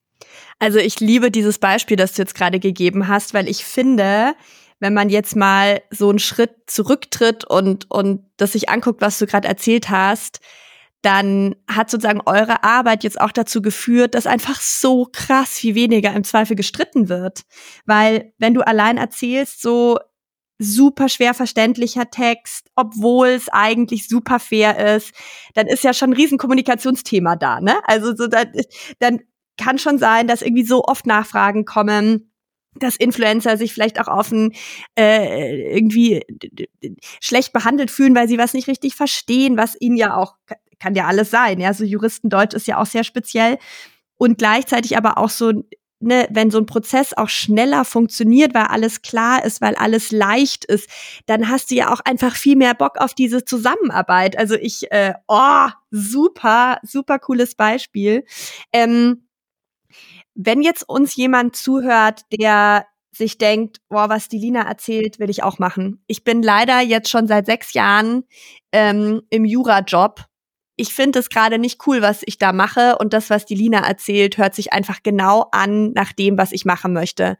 [0.59, 4.35] Also ich liebe dieses Beispiel, das du jetzt gerade gegeben hast, weil ich finde,
[4.79, 9.27] wenn man jetzt mal so einen Schritt zurücktritt und, und das sich anguckt, was du
[9.27, 10.41] gerade erzählt hast,
[11.03, 16.13] dann hat sozusagen eure Arbeit jetzt auch dazu geführt, dass einfach so krass viel weniger
[16.15, 17.43] im Zweifel gestritten wird.
[17.85, 19.99] Weil wenn du allein erzählst, so
[20.59, 25.13] super schwer verständlicher Text, obwohl es eigentlich super fair ist,
[25.55, 27.77] dann ist ja schon ein riesen Kommunikationsthema da, ne?
[27.85, 28.53] Also so dann,
[29.01, 29.21] dann
[29.57, 32.33] kann schon sein, dass irgendwie so oft Nachfragen kommen,
[32.77, 34.55] dass Influencer sich vielleicht auch offen
[34.97, 36.23] äh, irgendwie
[37.21, 40.37] schlecht behandelt fühlen, weil sie was nicht richtig verstehen, was ihnen ja auch
[40.83, 41.61] kann ja alles sein.
[41.61, 43.59] Ja, so Juristendeutsch ist ja auch sehr speziell
[44.17, 45.53] und gleichzeitig aber auch so
[46.05, 50.65] Ne, wenn so ein Prozess auch schneller funktioniert, weil alles klar ist, weil alles leicht
[50.65, 50.91] ist,
[51.27, 54.37] dann hast du ja auch einfach viel mehr Bock auf diese Zusammenarbeit.
[54.37, 58.25] Also ich, äh, oh, super, super cooles Beispiel.
[58.73, 59.29] Ähm,
[60.35, 65.45] wenn jetzt uns jemand zuhört, der sich denkt, boah, was die Lina erzählt, will ich
[65.45, 66.03] auch machen.
[66.09, 68.25] Ich bin leider jetzt schon seit sechs Jahren
[68.73, 70.25] ähm, im Jura-Job.
[70.83, 73.87] Ich finde es gerade nicht cool, was ich da mache und das, was die Lina
[73.87, 77.39] erzählt, hört sich einfach genau an nach dem, was ich machen möchte.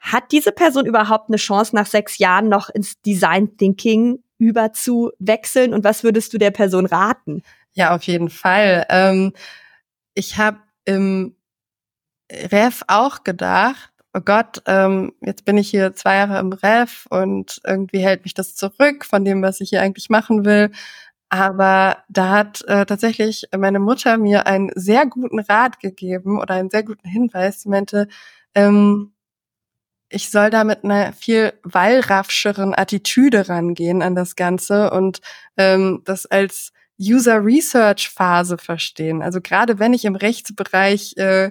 [0.00, 5.74] Hat diese Person überhaupt eine Chance, nach sechs Jahren noch ins Design Thinking überzuwechseln?
[5.74, 7.42] Und was würdest du der Person raten?
[7.74, 8.86] Ja, auf jeden Fall.
[8.88, 9.34] Ähm,
[10.14, 11.36] ich habe im
[12.32, 17.60] Ref auch gedacht, oh Gott, ähm, jetzt bin ich hier zwei Jahre im Ref und
[17.66, 20.70] irgendwie hält mich das zurück von dem, was ich hier eigentlich machen will.
[21.28, 26.70] Aber da hat äh, tatsächlich meine Mutter mir einen sehr guten Rat gegeben oder einen
[26.70, 27.62] sehr guten Hinweis.
[27.62, 28.08] Sie meinte,
[28.54, 29.12] ähm,
[30.08, 35.20] ich soll da mit einer viel wallraffscheren Attitüde rangehen an das Ganze und
[35.56, 39.22] ähm, das als User Research Phase verstehen.
[39.22, 41.50] Also gerade wenn ich im Rechtsbereich äh,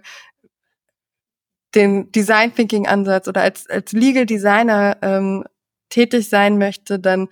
[1.76, 5.44] den Design Thinking Ansatz oder als, als Legal Designer ähm,
[5.90, 7.28] tätig sein möchte, dann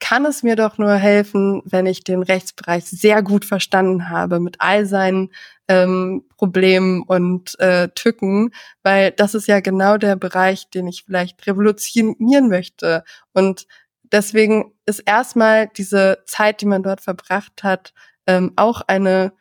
[0.00, 4.56] kann es mir doch nur helfen, wenn ich den Rechtsbereich sehr gut verstanden habe mit
[4.58, 5.30] all seinen
[5.68, 8.50] ähm, Problemen und äh, Tücken,
[8.82, 13.04] weil das ist ja genau der Bereich, den ich vielleicht revolutionieren möchte.
[13.32, 13.66] Und
[14.02, 17.94] deswegen ist erstmal diese Zeit, die man dort verbracht hat,
[18.26, 19.32] ähm, auch eine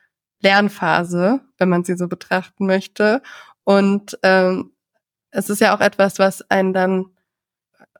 [0.41, 3.21] Lernphase, wenn man sie so betrachten möchte.
[3.63, 4.71] Und ähm,
[5.31, 7.05] es ist ja auch etwas, was einen dann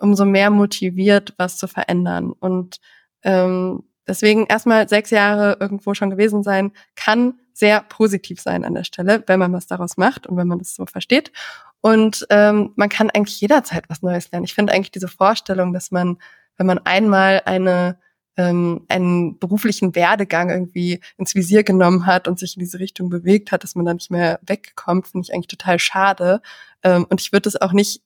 [0.04, 2.34] umso mehr motiviert, was zu verändern.
[2.34, 2.82] Und
[3.24, 8.84] ähm, deswegen erstmal sechs Jahre irgendwo schon gewesen sein, kann sehr positiv sein an der
[8.84, 11.32] Stelle, wenn man was daraus macht und wenn man das so versteht.
[11.80, 14.44] Und ähm, man kann eigentlich jederzeit was Neues lernen.
[14.44, 16.18] Ich finde eigentlich diese Vorstellung, dass man,
[16.58, 17.98] wenn man einmal eine
[18.36, 23.52] ähm, einen beruflichen Werdegang irgendwie ins Visier genommen hat und sich in diese Richtung bewegt
[23.52, 26.42] hat, dass man da nicht mehr wegkommt, finde ich eigentlich total schade.
[26.82, 28.02] Ähm, und ich würde es auch nicht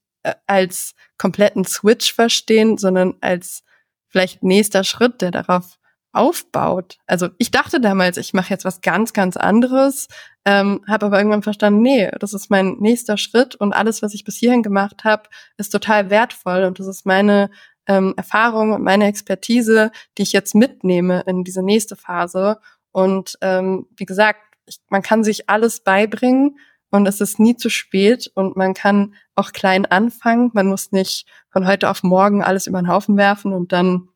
[0.46, 3.64] als kompletten Switch verstehen, sondern als
[4.08, 5.78] vielleicht nächster Schritt, der darauf
[6.14, 6.98] aufbaut.
[7.06, 10.08] Also ich dachte damals, ich mache jetzt was ganz, ganz anderes,
[10.46, 14.24] ähm, habe aber irgendwann verstanden, nee, das ist mein nächster Schritt und alles, was ich
[14.24, 17.50] bis hierhin gemacht habe, ist total wertvoll und das ist meine
[17.88, 22.60] ähm, Erfahrung und meine Expertise, die ich jetzt mitnehme in diese nächste Phase.
[22.92, 26.58] Und ähm, wie gesagt, ich, man kann sich alles beibringen
[26.90, 30.52] und es ist nie zu spät und man kann auch klein anfangen.
[30.54, 34.10] Man muss nicht von heute auf morgen alles über den Haufen werfen und dann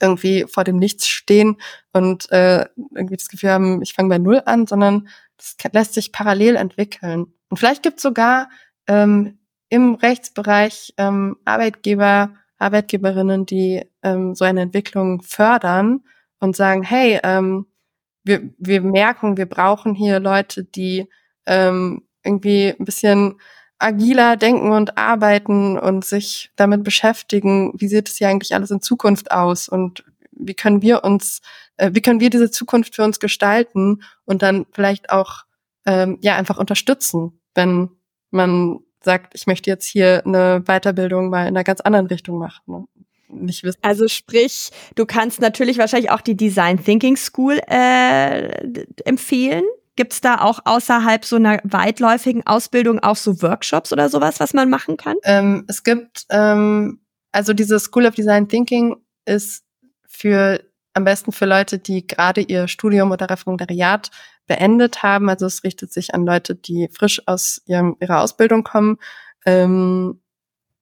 [0.00, 1.56] irgendwie vor dem Nichts stehen
[1.92, 6.12] und äh, irgendwie das Gefühl haben, ich fange bei Null an, sondern das lässt sich
[6.12, 7.26] parallel entwickeln.
[7.48, 8.48] Und vielleicht gibt es sogar
[8.86, 9.38] ähm,
[9.68, 16.04] im Rechtsbereich ähm, Arbeitgeber, Arbeitgeberinnen, die ähm, so eine Entwicklung fördern
[16.38, 17.66] und sagen, hey, ähm,
[18.22, 21.08] wir, wir merken, wir brauchen hier Leute, die
[21.46, 23.36] ähm, irgendwie ein bisschen
[23.78, 28.80] agiler denken und arbeiten und sich damit beschäftigen, wie sieht es hier eigentlich alles in
[28.80, 31.40] Zukunft aus und wie können wir uns,
[31.76, 35.44] äh, wie können wir diese Zukunft für uns gestalten und dann vielleicht auch
[35.86, 37.90] ähm, ja einfach unterstützen, wenn
[38.30, 42.88] man sagt, ich möchte jetzt hier eine Weiterbildung mal in einer ganz anderen Richtung machen.
[43.28, 43.78] Nicht wissen.
[43.82, 49.64] Also sprich, du kannst natürlich wahrscheinlich auch die Design Thinking School äh, empfehlen.
[49.96, 54.52] Gibt es da auch außerhalb so einer weitläufigen Ausbildung auch so Workshops oder sowas, was
[54.52, 55.16] man machen kann?
[55.22, 59.64] Ähm, es gibt, ähm, also diese School of Design Thinking ist
[60.06, 60.60] für
[60.94, 64.10] am besten für Leute, die gerade ihr Studium oder Referendariat
[64.46, 65.28] beendet haben.
[65.28, 68.98] Also es richtet sich an Leute, die frisch aus ihrem, ihrer Ausbildung kommen.
[69.44, 70.20] Ähm,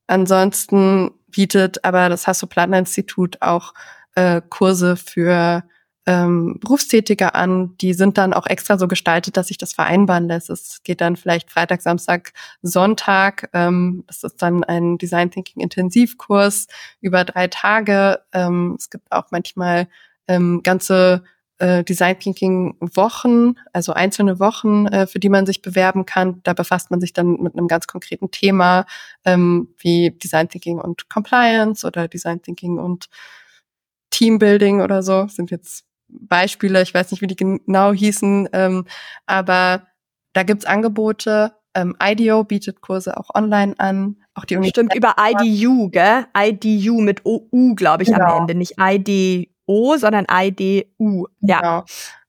[0.06, 3.72] ansonsten bietet aber das Hasso-Plattner-Institut auch
[4.14, 5.64] äh, Kurse für
[6.06, 7.76] ähm, Berufstätige an.
[7.80, 10.50] Die sind dann auch extra so gestaltet, dass sich das vereinbaren lässt.
[10.50, 12.32] Es geht dann vielleicht Freitag, Samstag,
[12.62, 13.48] Sonntag.
[13.52, 16.66] Ähm, das ist dann ein Design Thinking Intensivkurs
[17.00, 18.20] über drei Tage.
[18.32, 19.88] Ähm, es gibt auch manchmal
[20.26, 21.22] ähm, ganze
[21.58, 26.40] äh, Design Thinking Wochen, also einzelne Wochen, äh, für die man sich bewerben kann.
[26.42, 28.86] Da befasst man sich dann mit einem ganz konkreten Thema
[29.24, 33.08] ähm, wie Design Thinking und Compliance oder Design Thinking und
[34.10, 35.28] Teambuilding oder so.
[35.28, 38.86] Sind jetzt Beispiele, ich weiß nicht, wie die genau hießen, ähm,
[39.26, 39.86] aber
[40.32, 41.52] da gibt's Angebote.
[41.74, 44.16] Ähm, IDEO bietet Kurse auch online an.
[44.34, 46.26] Auch die Stimmt, über IDU, gell?
[46.36, 48.24] IDU mit OU, glaube ich, genau.
[48.24, 48.54] am Ende.
[48.54, 51.26] Nicht IDO, sondern IDU.
[51.40, 51.60] Ja.
[51.60, 51.84] Genau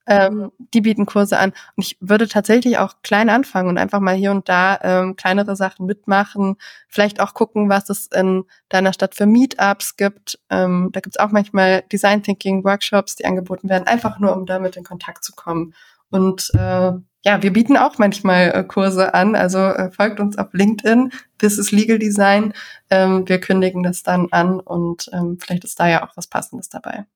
[0.06, 1.52] ähm, die bieten Kurse an.
[1.76, 5.56] Und ich würde tatsächlich auch klein anfangen und einfach mal hier und da ähm, kleinere
[5.56, 6.56] Sachen mitmachen.
[6.88, 10.38] Vielleicht auch gucken, was es in deiner Stadt für Meetups gibt.
[10.50, 14.46] Ähm, da gibt es auch manchmal Design Thinking Workshops, die angeboten werden, einfach nur, um
[14.46, 15.74] damit in Kontakt zu kommen.
[16.10, 16.92] Und äh,
[17.24, 19.34] ja, wir bieten auch manchmal äh, Kurse an.
[19.34, 21.10] Also äh, folgt uns auf LinkedIn.
[21.38, 22.52] This is Legal Design.
[22.90, 26.68] Ähm, wir kündigen das dann an und ähm, vielleicht ist da ja auch was Passendes
[26.68, 27.06] dabei.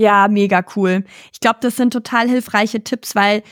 [0.00, 1.04] Ja, mega cool.
[1.30, 3.42] Ich glaube, das sind total hilfreiche Tipps, weil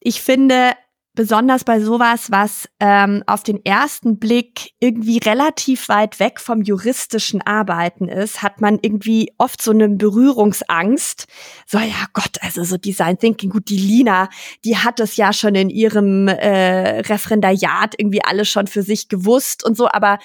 [0.00, 0.72] ich finde,
[1.14, 7.42] besonders bei sowas, was ähm, auf den ersten Blick irgendwie relativ weit weg vom juristischen
[7.42, 11.26] Arbeiten ist, hat man irgendwie oft so eine Berührungsangst.
[11.66, 14.30] So, ja Gott, also so Design Thinking, gut, die Lina,
[14.64, 19.66] die hat es ja schon in ihrem äh, Referendariat irgendwie alles schon für sich gewusst
[19.66, 20.18] und so, aber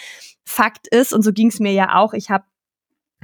[0.46, 2.46] Fakt ist, und so ging es mir ja auch, ich habe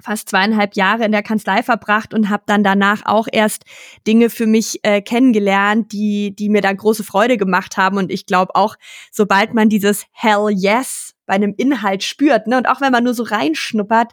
[0.02, 3.64] fast zweieinhalb Jahre in der Kanzlei verbracht und habe dann danach auch erst
[4.06, 7.98] Dinge für mich äh, kennengelernt, die, die mir dann große Freude gemacht haben.
[7.98, 8.76] Und ich glaube auch,
[9.12, 13.14] sobald man dieses Hell yes bei einem Inhalt spürt, ne, und auch wenn man nur
[13.14, 14.12] so reinschnuppert,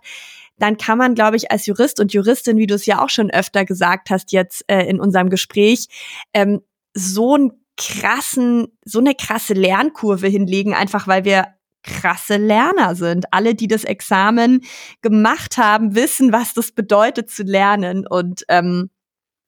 [0.59, 3.31] dann kann man, glaube ich, als Jurist und Juristin, wie du es ja auch schon
[3.31, 5.89] öfter gesagt hast jetzt äh, in unserem Gespräch,
[6.33, 6.61] ähm,
[6.95, 11.47] so einen krassen, so eine krasse Lernkurve hinlegen, einfach weil wir
[11.83, 13.33] krasse Lerner sind.
[13.33, 14.63] Alle, die das Examen
[15.01, 18.07] gemacht haben, wissen, was das bedeutet zu lernen.
[18.07, 18.91] Und ähm,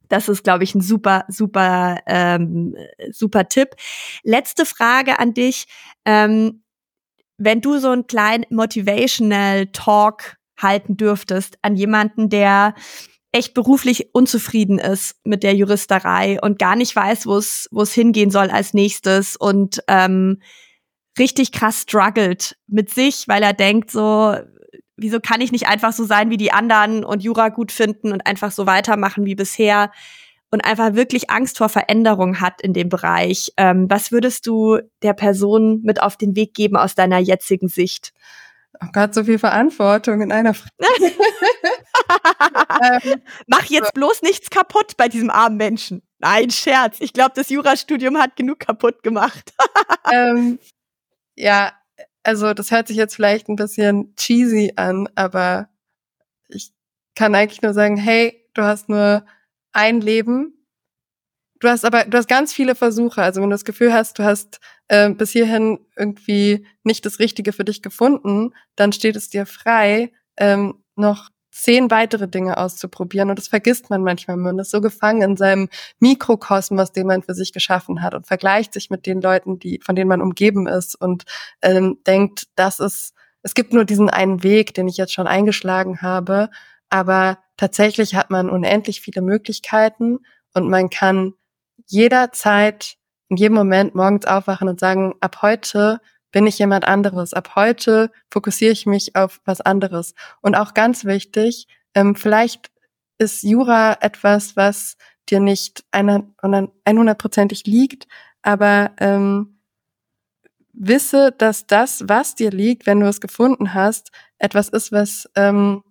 [0.09, 2.77] das ist, glaube ich, ein super, super, ähm,
[3.11, 3.71] super Tipp.
[4.23, 5.67] Letzte Frage an dich.
[6.05, 6.63] Ähm,
[7.37, 12.75] wenn du so einen kleinen Motivational Talk halten dürftest an jemanden, der
[13.33, 17.93] echt beruflich unzufrieden ist mit der Juristerei und gar nicht weiß, wo es wo es
[17.93, 20.41] hingehen soll als nächstes und ähm,
[21.19, 24.37] richtig krass struggelt mit sich, weil er denkt so,
[24.97, 28.27] wieso kann ich nicht einfach so sein wie die anderen und Jura gut finden und
[28.27, 29.91] einfach so weitermachen wie bisher
[30.51, 33.53] und einfach wirklich Angst vor Veränderung hat in dem Bereich.
[33.57, 38.13] Ähm, was würdest du der Person mit auf den Weg geben aus deiner jetzigen Sicht?
[38.83, 40.73] Oh Gott, so viel Verantwortung in einer Frage.
[42.83, 46.03] ähm, Mach jetzt bloß nichts kaputt bei diesem armen Menschen.
[46.19, 46.97] Nein, Scherz.
[47.01, 49.53] Ich glaube, das Jurastudium hat genug kaputt gemacht.
[50.13, 50.59] ähm,
[51.37, 51.73] ja,
[52.23, 55.69] also das hört sich jetzt vielleicht ein bisschen cheesy an, aber
[56.49, 56.73] ich
[57.15, 59.25] kann eigentlich nur sagen, hey, du hast nur
[59.73, 60.67] ein Leben.
[61.61, 63.23] Du hast aber, du hast ganz viele Versuche.
[63.23, 67.53] Also wenn du das Gefühl hast, du hast äh, bis hierhin irgendwie nicht das Richtige
[67.53, 73.31] für dich gefunden, dann steht es dir frei, ähm, noch zehn weitere Dinge auszuprobieren.
[73.31, 74.37] Und das vergisst man manchmal.
[74.37, 75.69] Man ist so gefangen in seinem
[76.01, 79.95] Mikrokosmos, den man für sich geschaffen hat und vergleicht sich mit den Leuten, die, von
[79.95, 81.25] denen man umgeben ist und
[81.63, 86.03] ähm, denkt, das ist, es gibt nur diesen einen Weg, den ich jetzt schon eingeschlagen
[86.03, 86.51] habe.
[86.91, 90.19] Aber tatsächlich hat man unendlich viele Möglichkeiten
[90.55, 91.35] und man kann
[91.87, 92.97] jederzeit
[93.29, 96.01] in jedem Moment morgens aufwachen und sagen, ab heute
[96.35, 97.33] bin ich jemand anderes.
[97.33, 100.15] Ab heute fokussiere ich mich auf was anderes.
[100.41, 102.73] Und auch ganz wichtig, ähm, vielleicht
[103.19, 104.97] ist Jura etwas, was
[105.31, 108.09] dir nicht einhundertprozentig liegt,
[108.43, 109.61] aber ähm,
[110.73, 115.85] wisse, dass das, was dir liegt, wenn du es gefunden hast, etwas ist, was ähm,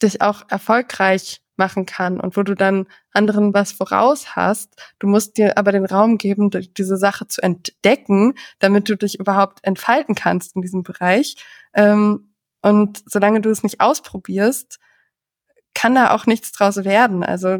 [0.00, 4.74] dich auch erfolgreich machen kann und wo du dann anderen was voraus hast.
[4.98, 9.58] Du musst dir aber den Raum geben, diese Sache zu entdecken, damit du dich überhaupt
[9.62, 11.36] entfalten kannst in diesem Bereich.
[11.74, 14.78] Ähm, Und solange du es nicht ausprobierst,
[15.74, 17.22] kann da auch nichts draus werden.
[17.22, 17.58] Also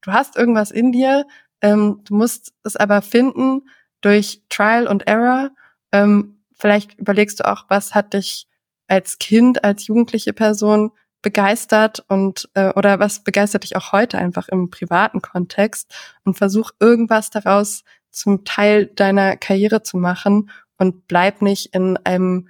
[0.00, 1.24] du hast irgendwas in dir,
[1.60, 3.68] ähm, du musst es aber finden
[4.00, 5.50] durch Trial und Error.
[5.92, 8.48] Ähm, vielleicht überlegst du auch, was hat dich
[8.88, 10.90] als Kind, als jugendliche Person
[11.22, 15.94] begeistert und äh, oder was begeistert dich auch heute einfach im privaten Kontext
[16.24, 22.48] und versuch irgendwas daraus zum Teil deiner Karriere zu machen und bleib nicht in einem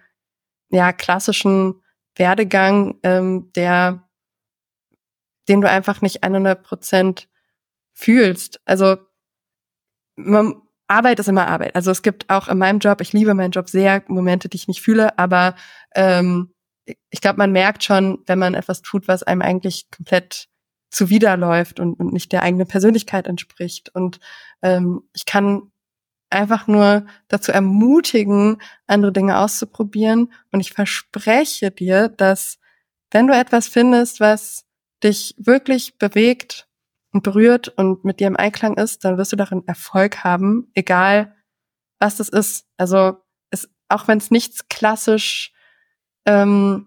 [0.71, 1.83] ja klassischen
[2.15, 4.09] Werdegang, ähm, der
[5.49, 7.29] den du einfach nicht 100 Prozent
[7.95, 8.61] fühlst.
[8.67, 8.99] Also
[10.17, 11.75] man, Arbeit ist immer Arbeit.
[11.75, 14.69] Also es gibt auch in meinem Job, ich liebe meinen Job sehr, Momente, die ich
[14.69, 15.55] nicht fühle, aber
[15.95, 16.53] ähm,
[17.11, 20.49] ich glaube, man merkt schon, wenn man etwas tut, was einem eigentlich komplett
[20.91, 23.91] zuwiderläuft und, und nicht der eigenen Persönlichkeit entspricht.
[23.95, 24.21] Und
[24.63, 25.71] ähm, ich kann
[26.31, 30.33] einfach nur dazu ermutigen, andere Dinge auszuprobieren.
[30.51, 32.59] Und ich verspreche dir, dass
[33.11, 34.67] wenn du etwas findest, was
[35.03, 36.69] dich wirklich bewegt
[37.13, 41.35] und berührt und mit dir im Einklang ist, dann wirst du darin Erfolg haben, egal
[41.99, 42.67] was das ist.
[42.77, 43.19] Also
[43.51, 45.53] es, auch wenn es nichts klassisch
[46.27, 46.87] ähm,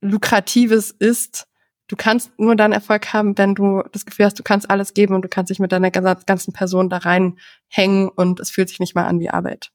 [0.00, 1.46] lukratives ist,
[1.88, 5.14] du kannst nur dann Erfolg haben, wenn du das Gefühl hast, du kannst alles geben
[5.14, 8.94] und du kannst dich mit deiner ganzen Person da reinhängen und es fühlt sich nicht
[8.94, 9.70] mal an wie Arbeit.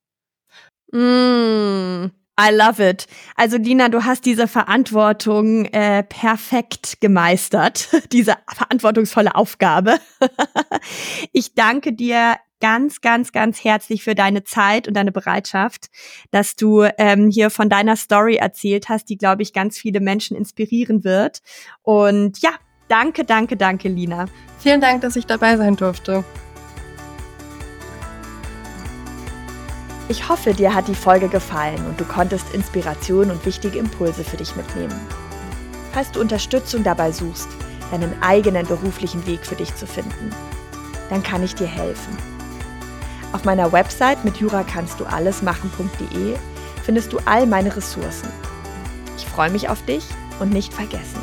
[0.91, 2.07] Mm,
[2.39, 3.07] I love it.
[3.35, 9.99] Also Dina, du hast diese Verantwortung äh, perfekt gemeistert, diese verantwortungsvolle Aufgabe.
[11.31, 15.87] ich danke dir ganz, ganz, ganz herzlich für deine Zeit und deine Bereitschaft,
[16.31, 20.35] dass du ähm, hier von deiner Story erzählt hast, die, glaube ich, ganz viele Menschen
[20.35, 21.39] inspirieren wird.
[21.81, 22.51] Und ja,
[22.87, 24.25] danke, danke, danke, Lina.
[24.59, 26.23] Vielen Dank, dass ich dabei sein durfte.
[30.09, 34.37] Ich hoffe, dir hat die Folge gefallen und du konntest Inspiration und wichtige Impulse für
[34.37, 34.97] dich mitnehmen.
[35.91, 37.49] Falls du Unterstützung dabei suchst,
[37.91, 40.29] deinen eigenen beruflichen Weg für dich zu finden,
[41.09, 42.17] dann kann ich dir helfen.
[43.33, 46.37] Auf meiner Website mit jura kannst du alles machen.de
[46.83, 48.29] findest du all meine Ressourcen.
[49.17, 50.05] Ich freue mich auf dich
[50.39, 51.21] und nicht vergessen,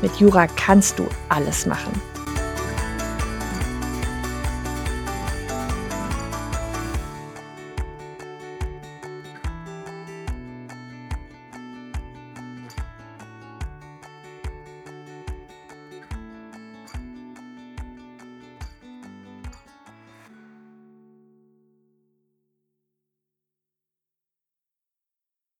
[0.00, 1.92] mit Jura kannst du alles machen.